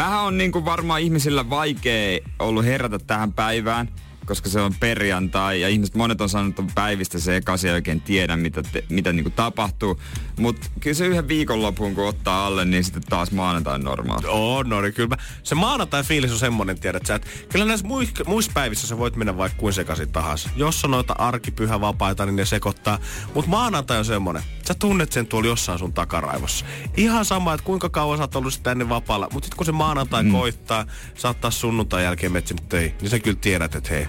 Vähän 0.00 0.20
on 0.20 0.38
niin 0.38 0.52
kuin 0.52 0.64
varmaan 0.64 1.00
ihmisillä 1.00 1.50
vaikea 1.50 2.18
ollut 2.38 2.64
herätä 2.64 2.98
tähän 2.98 3.32
päivään, 3.32 3.88
koska 4.30 4.48
se 4.48 4.60
on 4.60 4.74
perjantai 4.80 5.60
ja 5.60 5.68
ihmiset 5.68 5.94
monet 5.94 6.20
on 6.20 6.28
sanonut 6.28 6.50
että 6.50 6.62
on 6.62 6.68
päivistä 6.74 7.18
sekaisin 7.18 7.68
ja 7.68 7.74
oikein 7.74 8.00
tiedä, 8.00 8.36
mitä, 8.36 8.62
te, 8.62 8.84
mitä 8.88 9.12
niin 9.12 9.24
kuin 9.24 9.32
tapahtuu. 9.32 10.00
Mutta 10.38 10.66
kyllä 10.80 10.94
se 10.94 11.06
yhden 11.06 11.28
viikonlopun 11.28 11.94
kun 11.94 12.08
ottaa 12.08 12.46
alle, 12.46 12.64
niin 12.64 12.84
sitten 12.84 13.02
taas 13.02 13.30
maanantai 13.30 13.74
on 13.74 13.84
normaali. 13.84 14.26
On, 14.28 14.68
no 14.68 14.80
niin 14.80 14.94
kyllä. 14.94 15.08
Mä, 15.08 15.16
se 15.42 15.54
maanantai 15.54 16.02
fiilis 16.02 16.32
on 16.32 16.38
semmonen, 16.38 16.80
tiedät 16.80 17.06
sä, 17.06 17.14
että 17.14 17.28
kyllä 17.52 17.64
näissä 17.64 17.86
muissa, 17.86 18.24
muissa 18.26 18.50
päivissä 18.54 18.86
sä 18.86 18.98
voit 18.98 19.16
mennä 19.16 19.36
vaikka 19.36 19.58
kuin 19.58 19.72
sekaisin 19.72 20.12
tahansa. 20.12 20.50
Jos 20.56 20.84
on 20.84 20.90
noita 20.90 21.14
arkipyhä 21.18 21.80
vapaita, 21.80 22.26
niin 22.26 22.36
ne 22.36 22.44
sekoittaa. 22.44 22.98
Mutta 23.34 23.50
maanantai 23.50 23.98
on 23.98 24.04
semmonen, 24.04 24.42
sä 24.68 24.74
tunnet 24.74 25.12
sen 25.12 25.26
tuolla 25.26 25.48
jossain 25.48 25.78
sun 25.78 25.92
takaraivossa. 25.92 26.64
Ihan 26.96 27.24
sama, 27.24 27.54
että 27.54 27.64
kuinka 27.64 27.88
kauan 27.88 28.18
sä 28.18 28.24
oot 28.24 28.36
ollut 28.36 28.54
sitä 28.54 28.72
ennen 28.72 28.88
vapaalla. 28.88 29.28
Mutta 29.32 29.46
sitten 29.46 29.56
kun 29.56 29.66
se 29.66 29.72
maanantai 29.72 30.22
mm. 30.22 30.32
koittaa, 30.32 30.86
saattaa 31.14 31.50
sunnuntai 31.50 32.04
jälkeen 32.04 32.32
metsin 32.32 32.58
töihin, 32.68 32.94
niin 33.00 33.10
sä 33.10 33.18
kyllä 33.18 33.38
tiedät, 33.40 33.74
että 33.74 33.90
hei, 33.90 34.06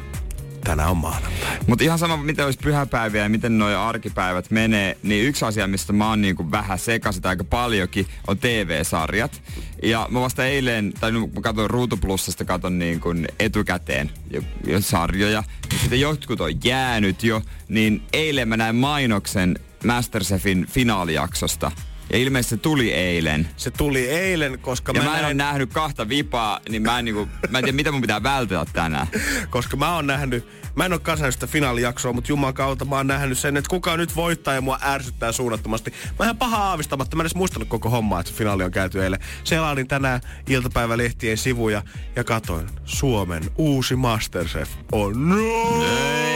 tänään 0.62 0.90
on 0.90 0.98
maanantai. 0.98 1.58
Mutta 1.68 1.84
ihan 1.84 2.00
sama, 2.00 2.18
miten 2.18 2.46
olisi 2.46 2.60
pyhäpäiviä 2.64 3.24
ja 3.24 3.30
miten 3.30 3.58
nuo 3.58 3.80
arkipäivät 3.80 4.52
menee, 4.52 4.98
niin 5.04 5.26
yksi 5.26 5.46
asia, 5.46 5.68
mistä 5.68 5.94
mä 5.94 6.10
oon 6.10 6.22
niinku 6.22 6.52
vähän 6.52 6.80
sekaisin 6.80 7.28
aika 7.28 7.44
paljonkin, 7.44 8.08
on 8.28 8.38
TV-sarjat. 8.38 9.42
Ja 9.84 10.08
mä 10.12 10.22
vasta 10.22 10.46
eilen, 10.46 10.94
tai 11.00 11.12
mä 11.12 11.28
katsoin 11.42 11.70
Ruutuplussasta, 11.70 12.46
katon 12.46 12.80
niin 12.80 13.00
kuin 13.00 13.28
etukäteen 13.40 14.12
jo, 14.32 14.42
jo 14.68 14.82
sarjoja. 14.82 15.44
Ja 15.72 15.80
sitten 15.82 16.00
jotkut 16.00 16.42
on 16.42 16.64
jäänyt 16.64 17.24
jo, 17.24 17.42
niin 17.68 18.02
eilen 18.14 18.48
mä 18.48 18.58
näin 18.58 18.76
mainoksen 18.76 19.60
Masterchefin 19.86 20.66
finaalijaksosta. 20.66 21.72
Ja 22.12 22.18
ilmeisesti 22.18 22.56
se 22.56 22.62
tuli 22.62 22.94
eilen. 22.94 23.50
Se 23.58 23.72
tuli 23.72 24.08
eilen, 24.08 24.60
koska 24.60 24.92
Ja 24.96 25.02
mä, 25.02 25.10
mä 25.10 25.20
en 25.20 25.26
ole 25.26 25.34
nähnyt 25.34 25.74
kahta 25.74 26.10
vipaa, 26.10 26.60
niin 26.70 26.82
mä 26.82 27.00
en, 27.00 27.06
niinku, 27.06 27.28
mä 27.50 27.58
en 27.58 27.64
tiedä, 27.64 27.76
mitä 27.76 27.92
mun 27.92 28.02
pitää 28.02 28.24
vältellä 28.24 28.66
tänään. 28.74 29.08
koska 29.50 29.78
mä 29.78 29.96
oon 29.96 30.08
nähnyt, 30.08 30.48
mä 30.76 30.86
en 30.86 30.94
ole 30.94 31.00
kasannut 31.00 31.34
sitä 31.34 31.48
finaalijaksoa, 31.48 32.14
mutta 32.14 32.32
juman 32.32 32.54
kautta 32.54 32.86
mä 32.86 32.96
oon 32.96 33.08
nähnyt 33.08 33.38
sen, 33.38 33.58
että 33.58 33.70
kuka 33.70 33.98
nyt 33.98 34.16
voittaa 34.16 34.54
ja 34.54 34.62
mua 34.62 34.80
ärsyttää 34.84 35.32
suunnattomasti. 35.32 35.94
Mä 36.20 36.26
ihan 36.26 36.38
paha 36.38 36.58
aavistamatta, 36.58 37.16
mä 37.16 37.22
en 37.22 37.26
edes 37.26 37.36
muistanut 37.36 37.68
koko 37.68 37.90
hommaa, 37.90 38.20
että 38.20 38.32
se 38.32 38.38
finaali 38.38 38.64
on 38.64 38.72
käyty 38.72 39.04
eilen. 39.04 39.20
Selailin 39.44 39.88
tänään 39.88 40.22
iltapäivälehtien 40.50 41.38
sivuja 41.38 41.84
ja 42.16 42.24
katoin, 42.24 42.70
Suomen 42.86 43.44
uusi 43.58 43.96
Masterchef 43.96 44.70
on 44.92 45.30
no! 45.30 46.31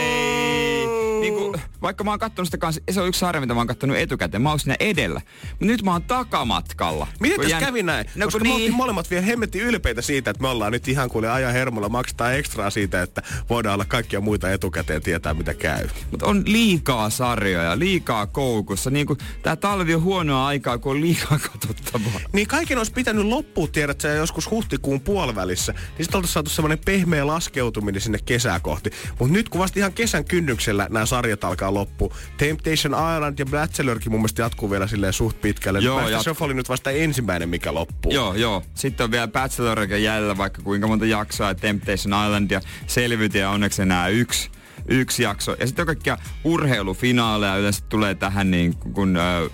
Vaikka 1.86 2.04
mä 2.04 2.10
oon 2.10 2.18
kattonut 2.18 2.46
sitä 2.46 2.58
kanssa, 2.58 2.80
se 2.90 3.00
on 3.00 3.08
yksi 3.08 3.18
sarja, 3.18 3.40
mitä 3.40 3.54
mä 3.54 3.60
oon 3.60 3.66
kattonut 3.66 3.96
etukäteen. 3.96 4.42
Mä 4.42 4.48
oon 4.50 4.60
siinä 4.60 4.76
edellä. 4.80 5.20
Mutta 5.50 5.64
nyt 5.64 5.82
mä 5.82 5.92
oon 5.92 6.02
takamatkalla. 6.02 7.06
Miten 7.20 7.36
tässä 7.36 7.50
jään- 7.50 7.64
kävi 7.64 7.82
näin? 7.82 8.06
No 8.14 8.26
Koska 8.26 8.38
kun 8.38 8.48
me 8.48 8.52
oltiin 8.52 8.68
niin. 8.70 8.76
molemmat 8.76 9.10
vielä 9.10 9.26
hemmetti 9.26 9.60
ylpeitä 9.60 10.02
siitä, 10.02 10.30
että 10.30 10.42
me 10.42 10.48
ollaan 10.48 10.72
nyt 10.72 10.88
ihan 10.88 11.08
kuule 11.08 11.30
ajan 11.30 11.52
hermolla, 11.52 11.88
maksetaan 11.88 12.34
ekstraa 12.34 12.70
siitä, 12.70 13.02
että 13.02 13.22
voidaan 13.50 13.74
olla 13.74 13.84
kaikkia 13.84 14.20
muita 14.20 14.52
etukäteen 14.52 15.02
tietää, 15.02 15.34
mitä 15.34 15.54
käy. 15.54 15.88
Mutta 16.10 16.26
on 16.26 16.42
liikaa 16.46 17.10
sarjoja, 17.10 17.78
liikaa 17.78 18.26
koukussa. 18.26 18.90
Niinku, 18.90 19.16
tää 19.42 19.56
talvi 19.56 19.94
on 19.94 20.02
huonoa 20.02 20.46
aikaa, 20.46 20.78
kun 20.78 20.92
on 20.92 21.00
liikaa 21.00 21.38
katsottavaa. 21.52 22.20
Niin 22.32 22.46
kaiken 22.46 22.78
olisi 22.78 22.92
pitänyt 22.92 23.24
loppua, 23.24 23.66
tiedät 23.66 24.00
sä, 24.00 24.08
joskus 24.08 24.50
huhtikuun 24.50 25.00
puolivälissä. 25.00 25.72
Niin 25.72 25.82
sitten 26.04 26.18
oltaisiin 26.18 26.34
saatu 26.34 26.50
semmoinen 26.50 26.78
pehmeä 26.84 27.26
laskeutuminen 27.26 28.00
sinne 28.00 28.18
kesää 28.24 28.60
kohti. 28.60 28.90
Mutta 29.18 29.32
nyt 29.32 29.48
kun 29.48 29.60
vasta 29.60 29.78
ihan 29.78 29.92
kesän 29.92 30.24
kynnyksellä 30.24 30.86
nämä 30.90 31.06
sarjat 31.06 31.44
alkaa 31.44 31.74
loppu. 31.76 32.12
Temptation 32.36 32.94
Island 33.14 33.38
ja 33.38 33.46
Bachelorkin 33.46 34.12
mun 34.12 34.20
mielestä 34.20 34.42
jatkuu 34.42 34.70
vielä 34.70 34.86
silleen 34.86 35.12
suht 35.12 35.40
pitkälle. 35.40 35.78
Joo, 35.78 36.00
Joo, 36.00 36.18
jat- 36.20 36.22
se 36.22 36.34
oli 36.40 36.54
nyt 36.54 36.68
vasta 36.68 36.90
ensimmäinen, 36.90 37.48
mikä 37.48 37.74
loppuu. 37.74 38.12
Joo, 38.12 38.34
joo. 38.34 38.62
Sitten 38.74 39.04
on 39.04 39.10
vielä 39.10 39.28
Bachelor 39.28 39.82
jäljellä 39.82 40.36
vaikka 40.36 40.62
kuinka 40.62 40.86
monta 40.86 41.06
jaksoa, 41.06 41.48
ja 41.48 41.54
Temptation 41.54 42.24
Island 42.24 42.50
ja 42.50 42.60
Selviytyjä 42.86 43.44
ja 43.44 43.50
onneksi 43.50 43.82
enää 43.82 44.08
yksi 44.08 44.50
yksi 44.88 45.22
jakso. 45.22 45.56
Ja 45.60 45.66
sitten 45.66 45.82
on 45.82 45.86
kaikkia 45.86 46.18
urheilufinaaleja 46.44 47.56
yleensä 47.56 47.84
tulee 47.88 48.14
tähän, 48.14 48.50
niin 48.50 48.76
kun 48.76 49.16
ö, 49.16 49.20
ö, 49.44 49.48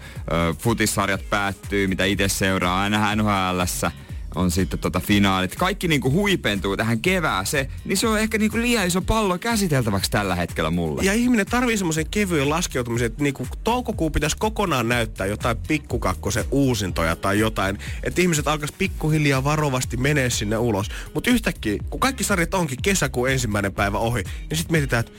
futissarjat 0.59 1.31
päättyy, 1.31 1.87
mitä 1.87 2.04
itse 2.04 2.28
seuraa 2.28 2.81
aina 2.81 3.15
NHLssä 3.16 3.91
on 4.34 4.50
sitten 4.50 4.78
tota 4.78 5.00
finaalit. 5.00 5.54
Kaikki 5.56 5.88
niinku 5.88 6.10
huipentuu 6.10 6.76
tähän 6.76 7.00
kevääseen, 7.00 7.69
niin 7.84 7.97
se 7.97 8.09
on 8.09 8.19
ehkä 8.20 8.38
niinku 8.38 8.59
liian 8.59 8.87
iso 8.87 9.03
pallo 9.03 9.38
käsiteltäväksi 9.38 10.10
tällä 10.10 10.34
hetkellä 10.34 10.70
mulle. 10.70 11.03
Ja 11.03 11.12
ihminen 11.12 11.47
tarvii 11.47 11.76
semmoisen 11.76 12.10
kevyen 12.10 12.48
laskeutumisen, 12.48 13.06
että 13.06 13.22
niinku 13.22 13.47
toukokuu 13.65 14.10
pitäisi 14.10 14.37
kokonaan 14.38 14.88
näyttää 14.88 15.26
jotain 15.26 15.56
pikkukakkosen 15.69 16.44
uusintoja 16.50 17.16
tai 17.16 17.38
jotain. 17.38 17.78
Että 18.03 18.21
ihmiset 18.21 18.48
alkaisi 18.48 18.75
pikkuhiljaa 18.78 19.44
varovasti 19.44 19.97
menee 19.97 20.31
sinne 20.31 20.56
ulos. 20.56 20.88
Mutta 21.15 21.31
yhtäkkiä, 21.31 21.78
kun 21.91 22.00
kaikki 22.00 22.25
sarjat 22.25 22.54
onkin 22.54 22.82
kesäkuun 22.82 23.31
ensimmäinen 23.31 23.72
päivä 23.72 23.98
ohi, 23.98 24.22
niin 24.22 24.56
sitten 24.56 24.72
mietitään, 24.72 25.00
että 25.00 25.12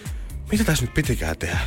mitä 0.51 0.63
tässä 0.63 0.85
nyt 0.85 0.93
pitikään 0.93 1.37
tehdä? 1.37 1.59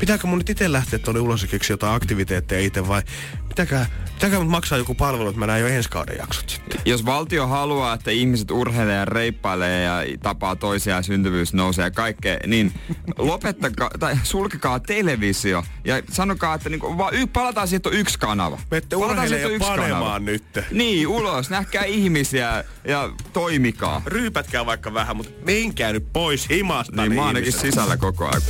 Pitääkö 0.00 0.26
mun 0.26 0.38
nyt 0.38 0.50
itse 0.50 0.72
lähteä 0.72 0.98
tuonne 0.98 1.20
ulos 1.20 1.42
ja 1.42 1.48
keksiä 1.48 1.74
jotain 1.74 1.94
aktiviteetteja 1.94 2.60
itse 2.60 2.88
vai 2.88 3.02
pitääkö, 3.48 3.86
pitääkö 4.20 4.38
mut 4.38 4.48
maksaa 4.48 4.78
joku 4.78 4.94
palvelu, 4.94 5.28
että 5.28 5.38
mä 5.38 5.46
näen 5.46 5.60
jo 5.60 5.66
ensi 5.66 5.88
kauden 5.88 6.16
jaksot 6.18 6.48
sitten? 6.48 6.80
Jos 6.84 7.04
valtio 7.06 7.46
haluaa, 7.46 7.94
että 7.94 8.10
ihmiset 8.10 8.50
urheilee 8.50 8.96
ja 8.96 9.04
reippailee 9.04 9.82
ja 9.82 10.18
tapaa 10.22 10.56
toisiaan 10.56 10.98
ja 10.98 11.02
syntyvyys 11.02 11.54
nousee 11.54 11.84
ja 11.84 11.90
kaikkea, 11.90 12.38
niin 12.46 12.72
lopettakaa 13.18 13.90
tai 14.00 14.16
sulkekaa 14.22 14.80
televisio 14.80 15.64
ja 15.84 16.02
sanokaa, 16.10 16.54
että 16.54 16.68
niinku, 16.68 16.98
vaan 16.98 17.14
y- 17.14 17.26
palataan 17.26 17.68
siihen, 17.68 17.76
että 17.76 17.88
on 17.88 17.94
yksi 17.94 18.18
kanava. 18.18 18.58
Mette 18.70 18.96
ja 19.40 19.48
yksi 19.48 19.68
panemaan 19.68 20.24
nyt. 20.24 20.44
Niin, 20.70 21.08
ulos. 21.08 21.50
Nähkää 21.50 21.84
ihmisiä 21.84 22.64
ja 22.84 23.10
toimikaa. 23.32 24.02
Ryypätkää 24.06 24.66
vaikka 24.66 24.94
vähän, 24.94 25.16
mutta 25.16 25.32
menkää 25.46 25.92
nyt 25.92 26.12
pois 26.12 26.48
himasta. 26.48 27.02
Niin 27.02 27.14
mä 27.14 27.20
oon 27.20 27.28
ainakin 27.28 27.52
sisällä 27.52 27.96
koko 27.96 28.28
ajan. 28.28 28.42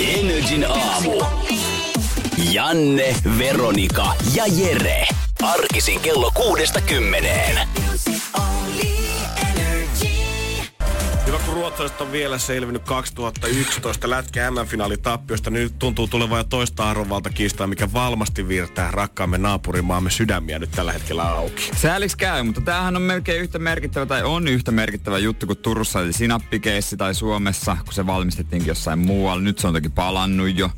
Energin 0.00 0.66
aamu. 0.68 1.12
Janne, 2.36 3.14
Veronika 3.38 4.14
ja 4.34 4.44
Jere. 4.46 5.06
Arkisin 5.42 6.00
kello 6.00 6.30
kuudesta 6.34 6.80
kymmeneen. 6.80 7.68
Hyvä, 11.26 11.38
kun 11.38 11.54
ruotsalaiset 11.54 12.00
on 12.00 12.12
vielä 12.12 12.38
selvinnyt 12.38 12.82
2011 12.82 14.10
lätkä 14.10 14.50
M-finaalitappiosta. 14.50 15.50
Nyt 15.50 15.78
tuntuu 15.78 16.06
tulevan 16.06 16.38
jo 16.38 16.44
toista 16.44 16.90
arvovaltakiistaa, 16.90 17.66
mikä 17.66 17.92
valmasti 17.92 18.48
virtää 18.48 18.90
rakkaamme 18.90 19.38
naapurimaamme 19.38 20.10
sydämiä 20.10 20.58
nyt 20.58 20.70
tällä 20.70 20.92
hetkellä 20.92 21.22
auki. 21.22 21.70
Sääliksi 21.76 22.16
käy, 22.16 22.42
mutta 22.42 22.60
tämähän 22.60 22.96
on 22.96 23.02
melkein 23.02 23.42
yhtä 23.42 23.58
merkittävä 23.58 24.06
tai 24.06 24.22
on 24.22 24.48
yhtä 24.48 24.70
merkittävä 24.72 25.18
juttu 25.18 25.46
kuin 25.46 25.58
Turussa 25.58 26.00
eli 26.00 26.12
sinappikeissi 26.12 26.96
tai 26.96 27.14
Suomessa, 27.14 27.76
kun 27.84 27.94
se 27.94 28.06
valmistettiinkin 28.06 28.68
jossain 28.68 28.98
muualla. 28.98 29.42
Nyt 29.42 29.58
se 29.58 29.66
on 29.66 29.74
toki 29.74 29.88
palannut 29.88 30.58
jo. 30.58 30.70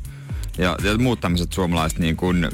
Ja, 0.57 0.77
ja 0.83 0.97
muut 0.97 1.21
tämmöiset 1.21 1.53
suomalaiset 1.53 1.99
niin 1.99 2.17
kuin 2.17 2.47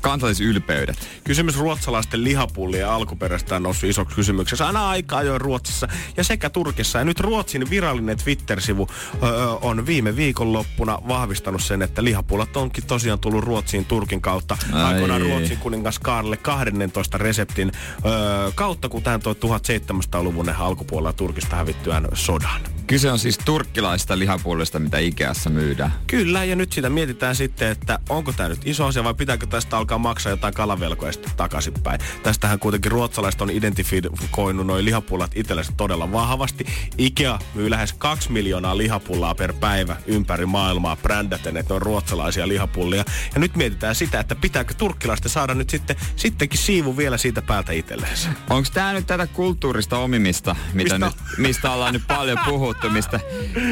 kansallisylpeydet. 0.00 1.08
Kysymys 1.24 1.58
ruotsalaisten 1.58 2.24
lihapullien 2.24 2.88
alkuperästä 2.88 3.56
on 3.56 3.62
noussut 3.62 3.90
isoksi 3.90 4.16
kysymykseksi 4.16 4.64
aina 4.64 4.88
aika 4.88 5.16
ajoin 5.16 5.40
Ruotsissa 5.40 5.88
ja 6.16 6.24
sekä 6.24 6.50
Turkissa. 6.50 6.98
Ja 6.98 7.04
nyt 7.04 7.20
Ruotsin 7.20 7.70
virallinen 7.70 8.18
Twitter-sivu 8.18 8.88
öö, 9.22 9.46
on 9.46 9.86
viime 9.86 10.16
viikonloppuna 10.16 10.98
vahvistanut 11.08 11.62
sen, 11.62 11.82
että 11.82 12.04
lihapullat 12.04 12.56
onkin 12.56 12.86
tosiaan 12.86 13.18
tullut 13.18 13.44
Ruotsiin 13.44 13.84
Turkin 13.84 14.20
kautta. 14.20 14.56
Ai. 14.72 14.84
Aikoinaan 14.84 15.20
Ruotsin 15.20 15.58
kuningas 15.58 15.98
Kaarle 15.98 16.36
12 16.36 17.18
reseptin 17.18 17.72
öö, 18.04 18.50
kautta, 18.54 18.88
kun 18.88 19.02
tähän 19.02 19.20
toi 19.20 19.34
1700-luvun 19.34 20.48
alkupuolella 20.48 21.12
Turkista 21.12 21.56
hävittyään 21.56 22.08
sodan. 22.14 22.77
Kyse 22.88 23.10
on 23.10 23.18
siis 23.18 23.38
turkkilaista 23.38 24.18
lihapuolesta, 24.18 24.78
mitä 24.78 24.98
Ikeassa 24.98 25.50
myydään. 25.50 25.92
Kyllä, 26.06 26.44
ja 26.44 26.56
nyt 26.56 26.72
sitä 26.72 26.90
mietitään 26.90 27.36
sitten, 27.36 27.70
että 27.70 27.98
onko 28.08 28.32
tämä 28.32 28.48
nyt 28.48 28.60
iso 28.64 28.86
asia 28.86 29.04
vai 29.04 29.14
pitääkö 29.14 29.46
tästä 29.46 29.76
alkaa 29.76 29.98
maksaa 29.98 30.30
jotain 30.30 30.54
kalavelkoja 30.54 31.12
sitten 31.12 31.32
takaisinpäin. 31.36 32.00
Tästähän 32.22 32.58
kuitenkin 32.58 32.92
ruotsalaiset 32.92 33.40
on 33.40 33.50
identifikoinut 33.50 34.66
noin 34.66 34.84
lihapullat 34.84 35.30
itsellensä 35.34 35.72
todella 35.76 36.12
vahvasti. 36.12 36.66
Ikea 36.98 37.38
myy 37.54 37.70
lähes 37.70 37.92
2 37.92 38.32
miljoonaa 38.32 38.76
lihapullaa 38.76 39.34
per 39.34 39.52
päivä 39.52 39.96
ympäri 40.06 40.46
maailmaa 40.46 40.96
brändäten, 40.96 41.56
että 41.56 41.74
ne 41.74 41.76
on 41.76 41.82
ruotsalaisia 41.82 42.48
lihapullia. 42.48 43.04
Ja 43.34 43.40
nyt 43.40 43.56
mietitään 43.56 43.94
sitä, 43.94 44.20
että 44.20 44.34
pitääkö 44.34 44.74
turkkilaisten 44.74 45.30
saada 45.30 45.54
nyt 45.54 45.70
sitten 45.70 45.96
sittenkin 46.16 46.58
siivu 46.58 46.96
vielä 46.96 47.18
siitä 47.18 47.42
päältä 47.42 47.72
itsellensä. 47.72 48.28
Onko 48.50 48.68
tämä 48.74 48.92
nyt 48.92 49.06
tätä 49.06 49.26
kulttuurista 49.26 49.98
omimista, 49.98 50.56
mitä 50.72 50.98
Mistä? 50.98 51.06
nyt, 51.06 51.38
mistä 51.38 51.70
ollaan 51.70 51.92
nyt 51.92 52.06
paljon 52.08 52.38
puhuttu, 52.44 52.77
mistä 52.88 53.20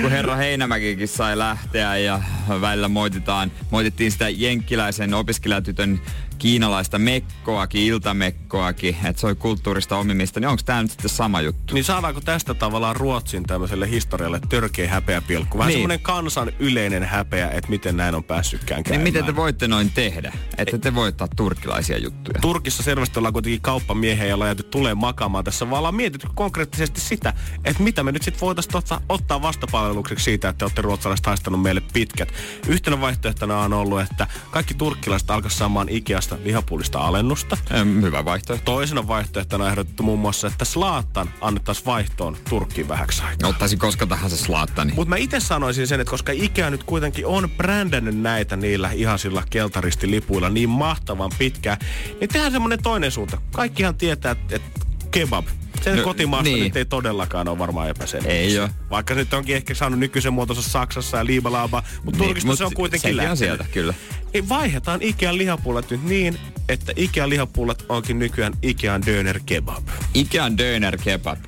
kun 0.00 0.10
herra 0.10 0.36
Heinämäkikin 0.36 1.08
sai 1.08 1.38
lähteä 1.38 1.96
ja 1.96 2.22
välillä 2.60 2.88
moititaan, 2.88 3.52
moitittiin 3.70 4.12
sitä 4.12 4.28
jenkkiläisen 4.28 5.14
opiskelijatytön 5.14 6.00
kiinalaista 6.38 6.98
mekkoakin, 6.98 7.82
iltamekkoakin, 7.82 8.96
että 9.04 9.20
se 9.20 9.26
oli 9.26 9.34
kulttuurista 9.34 9.96
omimista, 9.96 10.40
niin 10.40 10.48
onko 10.48 10.62
tämä 10.64 10.82
nyt 10.82 10.90
sitten 10.90 11.08
sama 11.10 11.40
juttu? 11.40 11.74
Niin 11.74 11.84
saadaanko 11.84 12.20
tästä 12.20 12.54
tavallaan 12.54 12.96
Ruotsin 12.96 13.42
tämmöiselle 13.42 13.90
historialle 13.90 14.40
törkeä 14.48 14.88
häpeäpilkku? 14.90 15.58
Vähän 15.58 15.68
Niin. 15.68 15.74
niin. 15.74 15.82
semmoinen 15.82 16.00
kansan 16.00 16.52
yleinen 16.58 17.04
häpeä, 17.04 17.50
että 17.50 17.70
miten 17.70 17.96
näin 17.96 18.14
on 18.14 18.24
päässytkään 18.24 18.78
Niin 18.78 18.84
käymään. 18.84 19.02
miten 19.02 19.24
te 19.24 19.36
voitte 19.36 19.68
noin 19.68 19.90
tehdä, 19.90 20.32
että 20.58 20.78
te 20.78 20.94
voitte 20.94 21.24
ottaa 21.24 21.36
turkkilaisia 21.36 21.98
juttuja? 21.98 22.40
Turkissa 22.40 22.82
selvästi 22.82 23.18
ollaan 23.18 23.32
kuitenkin 23.32 23.60
kauppamiehiä, 23.60 24.26
joilla 24.26 24.46
jääty 24.46 24.62
tulee 24.62 24.94
makaamaan 24.94 25.44
tässä, 25.44 25.70
vaan 25.70 25.78
ollaan 25.78 25.94
mietitty 25.94 26.28
konkreettisesti 26.34 27.00
sitä, 27.00 27.32
että 27.64 27.82
mitä 27.82 28.02
me 28.02 28.12
nyt 28.12 28.22
sitten 28.22 28.40
voitaisiin 28.40 28.76
ottaa, 28.76 29.00
ottaa 29.08 29.42
vastapalvelukseksi 29.42 30.24
siitä, 30.24 30.48
että 30.48 30.64
olette 30.64 30.82
ruotsalaiset 30.82 31.26
haistanut 31.26 31.62
meille 31.62 31.82
pitkät. 31.92 32.32
Yhtenä 32.68 33.00
vaihtoehtona 33.00 33.58
on 33.60 33.72
ollut, 33.72 34.00
että 34.00 34.26
kaikki 34.50 34.74
turkkilaiset 34.74 35.30
alkaisivat 35.30 35.58
saamaan 35.58 35.88
Ikeasta 36.26 36.44
lihapullista 36.48 36.98
alennusta. 36.98 37.58
Ähm, 37.74 38.02
hyvä 38.02 38.24
vaihtoehto. 38.24 38.64
Toisena 38.64 39.08
vaihtoehtona 39.08 39.64
on 39.64 39.70
ehdotettu 39.70 40.02
muun 40.02 40.18
muassa, 40.18 40.46
että 40.46 40.64
Slaattan 40.64 41.30
annettaisiin 41.40 41.86
vaihtoon 41.86 42.36
Turkkiin 42.48 42.88
vähäksi 42.88 43.22
aikaa. 43.22 43.48
Ottaisin 43.50 43.78
koska 43.78 44.06
tahansa 44.06 44.36
slaattani. 44.36 44.92
Mutta 44.96 45.08
mä 45.08 45.16
itse 45.16 45.40
sanoisin 45.40 45.86
sen, 45.86 46.00
että 46.00 46.10
koska 46.10 46.32
Ikea 46.32 46.70
nyt 46.70 46.84
kuitenkin 46.84 47.26
on 47.26 47.50
brändännyt 47.56 48.16
näitä 48.18 48.56
niillä 48.56 48.90
ihasilla 48.90 49.42
keltaristilipuilla 49.50 50.50
niin 50.50 50.68
mahtavan 50.68 51.30
pitkään, 51.38 51.78
niin 52.20 52.28
tehdään 52.28 52.52
semmonen 52.52 52.82
toinen 52.82 53.10
suunta. 53.10 53.38
Kaikkihan 53.52 53.94
tietää, 53.94 54.32
että 54.32 54.56
et 54.56 54.62
kebab, 55.10 55.46
sen 55.82 55.92
No, 55.92 56.00
no, 56.00 56.04
kotimaasta 56.04 56.44
niin. 56.50 56.64
nyt 56.64 56.76
ei 56.76 56.84
todellakaan 56.84 57.48
ole 57.48 57.58
varmaan 57.58 57.88
epäselvä. 57.88 58.28
Ei 58.28 58.58
oo. 58.58 58.68
Vaikka 58.90 59.14
se 59.14 59.20
nyt 59.20 59.34
onkin 59.34 59.56
ehkä 59.56 59.74
saanut 59.74 59.98
nykyisen 60.00 60.32
muotonsa 60.32 60.62
Saksassa 60.62 61.16
ja 61.16 61.26
liibalaaba, 61.26 61.82
mutta 62.04 62.18
Turkista 62.18 62.46
Niin, 62.46 62.52
mut 62.52 62.58
se 62.58 62.64
on 62.64 62.74
kuitenkin 62.74 63.16
lähtenyt. 63.16 63.38
sieltä, 63.38 63.64
kyllä. 63.72 63.94
Niin 64.32 64.48
vaihdetaan 64.48 65.02
Ikean 65.02 65.38
lihapullat 65.38 65.90
nyt 65.90 66.04
niin, 66.04 66.38
että 66.68 66.92
Ikean 66.96 67.30
lihapullat 67.30 67.84
onkin 67.88 68.18
nykyään 68.18 68.52
Ikean 68.62 69.06
döner 69.06 69.40
kebab. 69.46 69.88
Ikean 70.14 70.58
döner 70.58 70.98
kebab. 71.04 71.38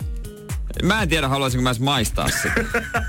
Mä 0.82 1.02
en 1.02 1.08
tiedä, 1.08 1.28
haluaisinko 1.28 1.62
mä 1.62 1.68
edes 1.70 1.80
maistaa 1.80 2.28
sitä. 2.28 2.52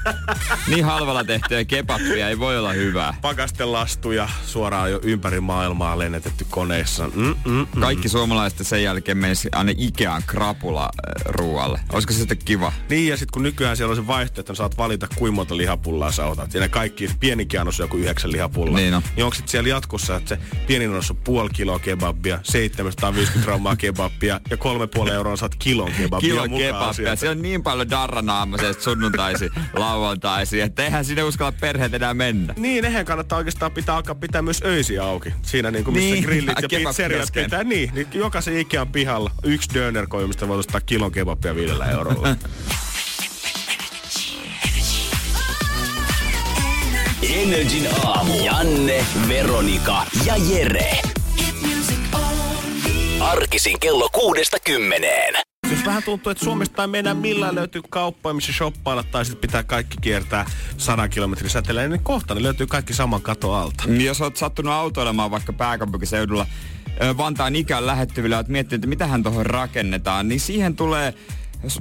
niin 0.69 0.85
halvalla 0.85 1.23
tehtyä 1.23 1.65
kebabia 1.65 2.29
ei 2.29 2.39
voi 2.39 2.57
olla 2.57 2.73
hyvää. 2.73 3.13
Pakastelastuja 3.21 4.29
suoraan 4.45 4.91
jo 4.91 4.99
ympäri 5.03 5.39
maailmaa 5.39 5.99
lennetetty 5.99 6.45
koneissa. 6.49 7.07
Mm, 7.15 7.35
mm, 7.45 7.51
mm. 7.75 7.81
Kaikki 7.81 8.09
suomalaiset 8.09 8.67
sen 8.67 8.83
jälkeen 8.83 9.17
menisi 9.17 9.49
aina 9.51 9.71
Ikean 9.77 10.23
krapula 10.27 10.83
äh, 10.83 11.25
ruualle. 11.25 11.79
Olisiko 11.93 12.13
se 12.13 12.19
sitten 12.19 12.37
kiva? 12.45 12.73
Niin, 12.89 13.07
ja 13.07 13.17
sitten 13.17 13.33
kun 13.33 13.43
nykyään 13.43 13.77
siellä 13.77 13.91
on 13.91 13.95
se 13.95 14.07
vaihtoehto, 14.07 14.41
että 14.41 14.53
saat 14.55 14.77
valita 14.77 15.07
kuinka 15.15 15.35
monta 15.35 15.57
lihapullaa 15.57 16.11
sä 16.11 16.25
otat. 16.25 16.53
Ja 16.53 16.59
ne 16.59 16.69
kaikki, 16.69 17.09
pienikin 17.19 17.59
annos 17.59 17.79
joku 17.79 17.97
yhdeksän 17.97 18.31
lihapullaa. 18.31 18.75
Niin 18.79 18.93
on. 18.93 19.01
Niin 19.15 19.23
onko 19.23 19.35
sitten 19.35 19.51
siellä 19.51 19.69
jatkossa, 19.69 20.15
että 20.15 20.29
se 20.29 20.41
pienin 20.67 20.89
annos 20.89 21.11
on 21.11 21.17
puoli 21.17 21.49
kiloa 21.49 21.79
kebabia, 21.79 22.39
750 22.43 23.45
grammaa 23.45 23.75
kebabia 23.75 24.41
ja 24.49 24.57
kolme 24.57 24.87
puoli 24.87 25.11
euroa 25.11 25.35
saat 25.35 25.55
kilon 25.55 25.91
kebabia 25.91 26.29
Kilo 26.29 26.47
mukaan 26.47 26.59
kebabia. 26.59 26.93
sieltä. 26.93 27.15
Se 27.15 27.29
on 27.29 27.41
niin 27.41 27.48
paljon 27.63 27.89
darranaamaisia 27.89 28.73
sunnuntaisi, 28.73 29.49
lauantaisi, 29.73 30.61
että 30.61 30.83
eihän 30.83 31.05
sinne 31.05 31.23
uskalla 31.23 31.53
perheet 31.61 31.93
enää 31.93 32.13
mennä. 32.13 32.53
Niin, 32.57 32.85
eihän 32.85 33.05
kannattaa 33.05 33.37
oikeastaan 33.37 33.71
pitää 33.71 33.95
alkaa 33.95 34.15
pitää 34.15 34.41
myös 34.41 34.61
öisiä 34.65 35.03
auki. 35.03 35.33
Siinä 35.41 35.71
niin 35.71 35.83
kuin 35.83 35.95
missä 35.95 36.05
Niin, 36.05 36.13
niin, 36.13 36.23
grillit 36.23 36.61
ja 36.61 36.69
pizzeriat 36.69 37.29
pitää. 37.33 37.63
Niin, 37.63 37.91
niin 37.93 38.07
jokaisen 38.13 38.57
Ikean 38.57 38.87
pihalla 38.87 39.31
yksi 39.43 39.69
dönerkoi, 39.73 40.27
mistä 40.27 40.47
voit 40.47 40.59
ostaa 40.59 40.81
kilon 40.81 41.11
kebabia 41.11 41.55
viidellä 41.55 41.85
eurolla. 41.85 42.27
Energin 47.29 47.87
aamu. 48.05 48.33
Janne, 48.45 49.05
Veronika 49.27 50.05
ja 50.25 50.35
Jere. 50.37 51.01
Arkisin 53.19 53.79
kello 53.79 54.09
kuudesta 54.09 54.57
kymmeneen. 54.59 55.48
Jos 55.69 55.85
vähän 55.85 56.03
tuntuu, 56.03 56.31
että 56.31 56.43
Suomesta 56.43 56.83
ei 56.83 56.87
mennä 56.87 57.13
millään 57.13 57.55
löytyy 57.55 57.81
kauppoja, 57.89 58.33
missä 58.33 58.53
shoppailla 58.53 59.03
tai 59.03 59.25
sitten 59.25 59.49
pitää 59.49 59.63
kaikki 59.63 59.97
kiertää 60.01 60.45
100 60.77 61.09
kilometrin 61.09 61.49
säteellä, 61.49 61.87
niin 61.87 62.03
kohta 62.03 62.35
ne 62.35 62.43
löytyy 62.43 62.67
kaikki 62.67 62.93
saman 62.93 63.21
kato 63.21 63.53
alta. 63.53 63.83
Niin 63.87 64.05
Jos 64.05 64.21
oot 64.21 64.37
sattunut 64.37 64.73
autoilemaan 64.73 65.31
vaikka 65.31 65.53
pääkaupunkiseudulla 65.53 66.45
Vantaan 67.17 67.55
ikään 67.55 67.85
lähettyvillä, 67.85 68.39
että 68.39 68.51
miettii, 68.51 68.75
että 68.75 68.87
mitähän 68.87 69.23
tuohon 69.23 69.45
rakennetaan, 69.45 70.27
niin 70.27 70.39
siihen 70.39 70.75
tulee 70.75 71.13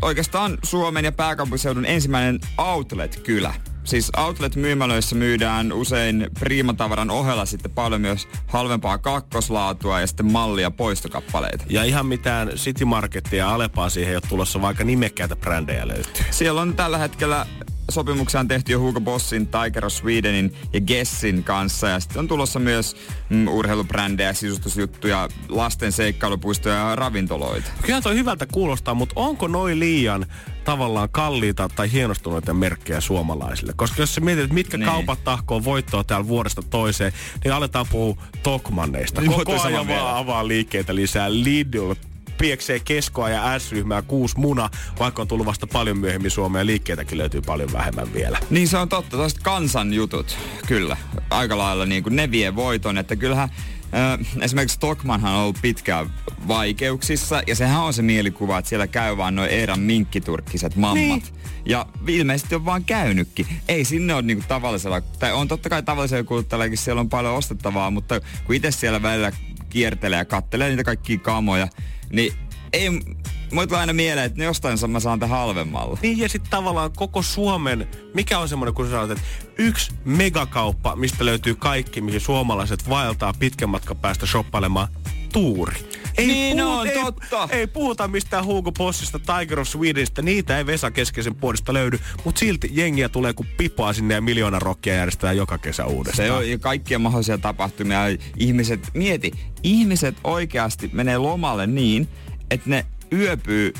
oikeastaan 0.03 0.59
Suomen 0.63 1.05
ja 1.05 1.13
pääkaupunkiseudun 1.13 1.87
ensimmäinen 1.87 2.41
outlet-kylä. 2.59 3.55
Siis 3.89 4.11
outlet-myymälöissä 4.17 5.17
myydään 5.17 5.73
usein 5.73 6.27
priimatavaran 6.39 7.11
ohella 7.11 7.45
sitten 7.45 7.71
paljon 7.71 8.01
myös 8.01 8.29
halvempaa 8.47 8.99
kakkoslaatua 8.99 10.01
ja 10.01 10.07
sitten 10.07 10.33
mallia 10.33 10.71
poistokappaleita. 10.71 11.65
Ja 11.71 11.85
ihan 11.85 12.07
mitään 12.07 12.49
City 12.49 12.85
Marketia 12.85 13.39
ja 13.39 13.55
Alepaa 13.55 13.91
siihen 13.91 14.11
ei 14.11 14.17
ole 14.17 14.23
tulossa, 14.29 14.63
vaikka 14.63 14.85
nimekkäitä 14.85 15.37
brändejä 15.37 15.89
löytyy. 15.89 16.25
Siellä 16.31 16.61
on 16.61 16.75
tällä 16.77 16.99
hetkellä 16.99 17.47
sopimuksia 17.91 18.41
on 18.41 18.49
tehty 18.49 18.73
jo 18.73 18.81
Hugo 18.81 19.01
Bossin, 19.01 19.49
Tiger 19.49 19.87
of 19.87 19.93
Swedenin 19.93 20.53
ja 20.73 20.81
Gessin 20.81 21.45
kanssa. 21.45 21.89
Ja 21.89 22.01
sitten 22.01 22.19
on 22.19 22.29
tulossa 22.29 22.59
myös 22.59 22.97
mm, 23.31 23.49
urheilubrändejä, 23.49 24.33
sisustusjuttuja, 24.33 25.29
lasten 25.49 25.93
seikkailupuistoja 25.93 26.75
ja 26.75 26.97
ravintoloita. 26.97 27.71
Kyllä 27.83 28.01
toi 28.01 28.15
hyvältä 28.15 28.47
kuulostaa, 28.47 28.95
mutta 28.95 29.13
onko 29.17 29.49
noin 29.49 29.81
liian 29.81 30.27
tavallaan 30.69 31.09
kalliita 31.11 31.69
tai 31.69 31.93
hienostuneita 31.93 32.55
merkkejä 32.55 33.01
suomalaisille? 33.01 33.73
Koska 33.77 34.03
jos 34.03 34.15
sä 34.15 34.21
mietit, 34.21 34.45
että 34.45 34.55
mitkä 34.55 34.77
Niin. 34.77 34.91
kaupat 34.91 35.25
tahkoo 35.25 35.65
voittoa 35.65 36.05
täällä 36.05 36.29
vuodesta 36.29 36.63
toiseen, 36.63 37.13
niin 37.45 37.55
aletaan 37.55 37.87
puhua 37.91 38.23
Tokmanneista. 38.43 39.21
Niin, 39.21 39.33
Koko 39.33 39.63
ajan 39.63 39.89
vaan 39.89 40.17
avaa 40.17 40.49
liikkeitä 40.49 40.95
lisää. 40.95 41.33
Lidl, 41.33 41.95
pieksee 42.39 42.81
keskoa 42.81 43.29
ja 43.29 43.59
S-ryhmää, 43.59 44.03
kuusi 44.03 44.39
muna, 44.39 44.71
vaikka 45.01 45.23
on 45.23 45.29
tullut 45.29 45.47
vasta 45.47 45.67
paljon 45.67 45.99
myöhemmin 45.99 46.31
Suomeen. 46.31 46.67
Liikkeitäkin 46.67 47.19
löytyy 47.19 47.41
paljon 47.41 47.73
vähemmän 47.73 48.13
vielä. 48.13 48.39
Niin 48.51 48.69
se 48.69 48.79
on 48.79 48.89
totta, 48.89 49.17
toiset 49.17 49.39
kansan 49.43 49.93
jutut, 49.93 50.39
kyllä. 50.67 50.97
Aika 51.31 51.59
lailla 51.59 51.87
niin 51.87 52.03
kuin 52.03 52.17
ne 52.17 52.31
vie 52.31 52.57
voiton, 52.57 52.99
että 52.99 53.17
kyllähän 53.17 53.49
äh, 53.49 53.78
esimerkiksi 54.41 54.75
Stockmanhan 54.75 55.35
on 55.35 55.41
ollut 55.41 55.59
pitkään 55.63 56.15
vaikeuksissa 56.49 57.43
ja 57.47 57.55
sehän 57.55 57.81
on 57.81 57.95
se 57.95 58.03
mielikuva, 58.03 58.59
että 58.59 58.69
siellä 58.69 58.87
käy 58.87 59.17
vaan 59.17 59.35
noin 59.35 59.51
Eeran 59.51 59.81
minkkiturkkiset 59.81 60.77
mammat. 60.77 61.23
Niin. 61.23 61.23
Ja 61.65 61.87
ilmeisesti 62.07 62.55
on 62.55 62.65
vaan 62.65 62.85
käynytkin. 62.85 63.47
Ei 63.69 63.85
sinne 63.85 64.15
ole 64.15 64.23
niinku 64.23 64.45
tavallisella, 64.49 65.01
tai 65.01 65.33
on 65.33 65.49
totta 65.49 65.69
kai 65.69 65.83
tavallisella 65.83 66.25
kuluttajallakin 66.25 66.79
siellä 66.79 67.01
on 67.01 67.09
paljon 67.09 67.35
ostettavaa, 67.35 67.91
mutta 67.91 68.21
kun 68.45 68.55
itse 68.55 68.71
siellä 68.71 69.03
välillä 69.03 69.33
kiertelee 69.71 70.19
ja 70.19 70.25
kattelee 70.25 70.69
niitä 70.69 70.85
kaikkia 70.85 71.19
kamoja, 71.19 71.69
niin 72.11 72.33
ei, 72.73 72.91
mulla 73.53 73.67
tulee 73.67 73.81
aina 73.81 73.93
mieleen, 73.93 74.27
että 74.27 74.45
jostain 74.45 74.79
mä 74.89 75.01
saan 75.01 75.21
tämän 75.21 75.39
halvemmalla. 75.39 75.99
Niin 76.03 76.19
ja 76.19 76.29
sitten 76.29 76.51
tavallaan 76.51 76.93
koko 76.93 77.23
Suomen, 77.23 77.89
mikä 78.15 78.39
on 78.39 78.49
semmoinen, 78.49 78.75
kun 78.75 78.87
sä 78.87 78.91
sanot, 78.91 79.11
että 79.11 79.25
yksi 79.59 79.93
megakauppa, 80.05 80.97
mistä 80.97 81.25
löytyy 81.25 81.55
kaikki, 81.55 82.01
mihin 82.01 82.21
suomalaiset 82.21 82.89
vaeltaa 82.89 83.35
pitkän 83.39 83.69
matkan 83.69 83.97
päästä 83.97 84.27
shoppailemaan, 84.27 84.89
tuuri. 85.33 85.89
Niin 86.19 86.63
on, 86.63 86.87
ei, 86.87 86.95
totta. 87.05 87.49
Ei 87.51 87.67
puhuta 87.67 88.09
mistään 88.09 88.45
Hugo 88.45 88.73
Bossista, 88.73 89.19
Tiger 89.19 89.61
of 89.61 89.69
Swedenista, 89.69 90.23
niitä 90.23 90.59
ei 90.59 90.67
Vesa 90.67 90.91
keskeisen 90.91 91.35
puolesta 91.35 91.73
löydy, 91.73 91.99
mutta 92.25 92.39
silti 92.39 92.71
jengiä 92.73 93.09
tulee 93.09 93.33
kuin 93.33 93.49
pipoa 93.57 93.93
sinne 93.93 94.15
ja 94.15 94.21
miljoona 94.21 94.59
rokkia 94.59 94.95
järjestetään 94.95 95.37
joka 95.37 95.59
kesä 95.59 95.87
uudestaan. 95.87 96.29
Se 96.29 96.33
on 96.33 96.51
ja 96.51 96.59
kaikkia 96.59 96.99
mahdollisia 96.99 97.39
tapahtumia. 97.39 98.01
Ihmiset, 98.37 98.81
mieti, 98.95 99.33
ihmiset 99.63 100.17
oikeasti 100.25 100.91
menee 100.93 101.19
lomalle 101.19 101.67
niin, 101.67 102.09
että 102.51 102.71
ne 102.71 102.87
yöpyy 103.13 103.73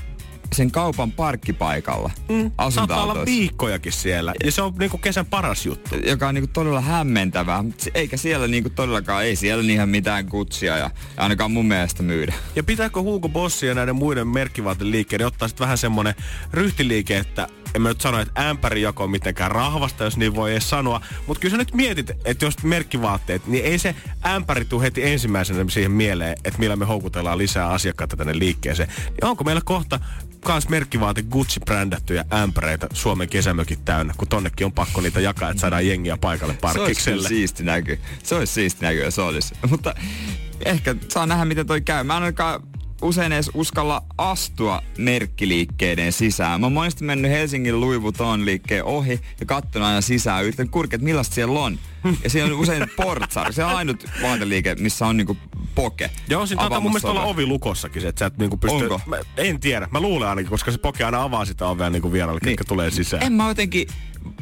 sen 0.55 0.71
kaupan 0.71 1.13
parkkipaikalla 1.13 2.11
mm, 2.29 2.51
Saattaa 2.69 3.03
olla 3.03 3.25
viikkojakin 3.25 3.93
siellä 3.93 4.35
ja 4.45 4.53
se 4.53 4.63
on 4.63 4.75
niinku 4.79 4.99
kesän 4.99 5.27
paras 5.27 5.67
juttu. 5.67 5.95
joka 5.97 6.29
on 6.29 6.35
niinku 6.35 6.51
todella 6.53 6.81
hämmentävää. 6.81 7.65
Eikä 7.95 8.17
siellä 8.17 8.47
niinku 8.49 8.71
todellakaan, 8.71 9.25
ei 9.25 9.37
siellä 9.37 9.73
ihan 9.73 9.89
mitään 9.89 10.27
kutsia 10.27 10.77
ja 10.77 10.91
ainakaan 11.17 11.51
mun 11.51 11.67
mielestä 11.67 12.03
myydä. 12.03 12.33
Ja 12.57 12.63
pitääkö 12.63 13.01
Hugo 13.01 13.29
Bossi 13.29 13.67
ja 13.67 13.75
näiden 13.75 13.97
muiden 13.97 14.29
merkkivaateliikkeiden 14.29 15.27
ottaa 15.27 15.49
sitten 15.49 15.65
vähän 15.65 15.79
semmonen 15.79 16.15
ryhtiliike, 16.53 17.17
että 17.17 17.49
en 17.75 17.83
mä 17.83 17.89
nyt 17.89 18.01
sano, 18.01 18.21
että 18.21 18.49
ämpäri 18.49 18.83
joko 18.83 19.05
on 19.05 19.11
mitenkään 19.11 19.51
rahvasta, 19.51 20.05
jos 20.05 20.17
niin 20.17 20.35
voi 20.35 20.53
edes 20.53 20.71
sanoa. 20.71 21.01
Mutta 21.27 21.41
kyllä 21.41 21.53
sä 21.53 21.57
nyt 21.57 21.75
mietit, 21.75 22.11
että 22.25 22.45
jos 22.45 22.63
merkkivaatteet, 22.63 23.47
niin 23.47 23.65
ei 23.65 23.79
se 23.79 23.95
ämpäri 24.27 24.65
tuu 24.65 24.81
heti 24.81 25.05
ensimmäisenä 25.07 25.65
siihen 25.71 25.91
mieleen, 25.93 26.37
että 26.45 26.59
millä 26.59 26.77
me 26.77 26.85
houkutellaan 26.85 27.39
lisää 27.39 27.69
asiakkaita 27.69 28.17
tänne 28.17 28.39
liikkeeseen. 28.39 28.89
Niin 29.09 29.25
onko 29.25 29.45
meillä 29.45 29.63
kohta 29.65 30.01
kans 30.41 30.69
merkkivaate 30.69 31.23
Gucci-brändättyjä 31.23 32.25
ämpäreitä 32.33 32.87
Suomen 32.93 33.29
kesämökit 33.29 33.85
täynnä, 33.85 34.15
kun 34.17 34.29
tonnekin 34.29 34.65
on 34.65 34.73
pakko 34.73 35.01
niitä 35.01 35.21
jakaa, 35.21 35.51
että 35.51 35.61
saadaan 35.61 35.87
jengiä 35.87 36.17
paikalle 36.17 36.53
Se 36.55 36.59
olisi 36.67 36.79
parkkikselle. 36.79 37.29
siisti 37.29 37.63
näky. 37.65 37.99
Se 38.23 38.35
olisi 38.35 38.53
siisti 38.53 38.85
näky, 38.85 38.99
jos 39.05 39.19
olisi. 39.19 39.55
Mutta 39.71 39.95
ehkä 40.65 40.95
saa 41.09 41.27
nähdä, 41.27 41.45
miten 41.45 41.67
toi 41.67 41.81
käy. 41.81 42.05
Mä 42.05 42.17
en 42.17 42.23
ainakaan 42.23 42.63
usein 43.03 43.33
edes 43.33 43.51
uskalla 43.55 44.03
astua 44.19 44.83
merkkiliikkeiden 44.99 46.13
sisään. 46.13 46.61
Mä 46.61 46.67
oon 46.67 46.73
monesti 46.73 47.05
mennyt 47.05 47.31
Helsingin 47.31 47.81
Louis 47.81 48.03
Vuitton 48.03 48.45
liikkeen 48.45 48.85
ohi 48.85 49.21
ja 49.41 49.47
katsonut 49.47 49.89
aina 49.89 50.01
sisään 50.01 50.45
yritän 50.45 50.69
kurkia, 50.69 50.97
että 50.97 51.05
millaista 51.05 51.35
siellä 51.35 51.61
on. 51.61 51.79
Ja 52.25 52.31
siellä 52.31 52.55
on 52.55 52.61
usein 52.61 52.87
portsari. 52.97 53.53
Se 53.53 53.65
on 53.65 53.75
ainut 53.75 54.07
vaateliike, 54.23 54.75
missä 54.75 55.07
on 55.07 55.17
niinku 55.17 55.37
poke. 55.75 56.11
Joo, 56.29 56.47
siinä 56.47 56.61
taitaa 56.61 56.81
mun 56.81 56.91
mielestä 56.91 57.11
olla 57.11 57.25
ovi 57.25 57.47
lukossakin, 57.47 58.07
että 58.07 58.19
sä 58.19 58.27
et 58.27 58.39
niinku 58.39 58.57
pysty... 58.57 58.83
Onko? 58.83 59.01
Mä, 59.07 59.17
en 59.37 59.61
tiedä, 59.61 59.89
mä 59.91 60.01
luulen 60.01 60.29
ainakin, 60.29 60.51
koska 60.51 60.73
se 60.73 60.79
poke 60.79 61.05
aina 61.05 61.23
avaa 61.23 61.45
sitä 61.45 61.67
ovea 61.67 61.91
niinku 61.91 62.13
vieraille, 62.13 62.41
niin. 62.45 62.57
ketkä 62.57 62.69
tulee 62.69 62.91
sisään. 62.91 63.23
En 63.23 63.33
mä 63.33 63.49
jotenkin... 63.49 63.89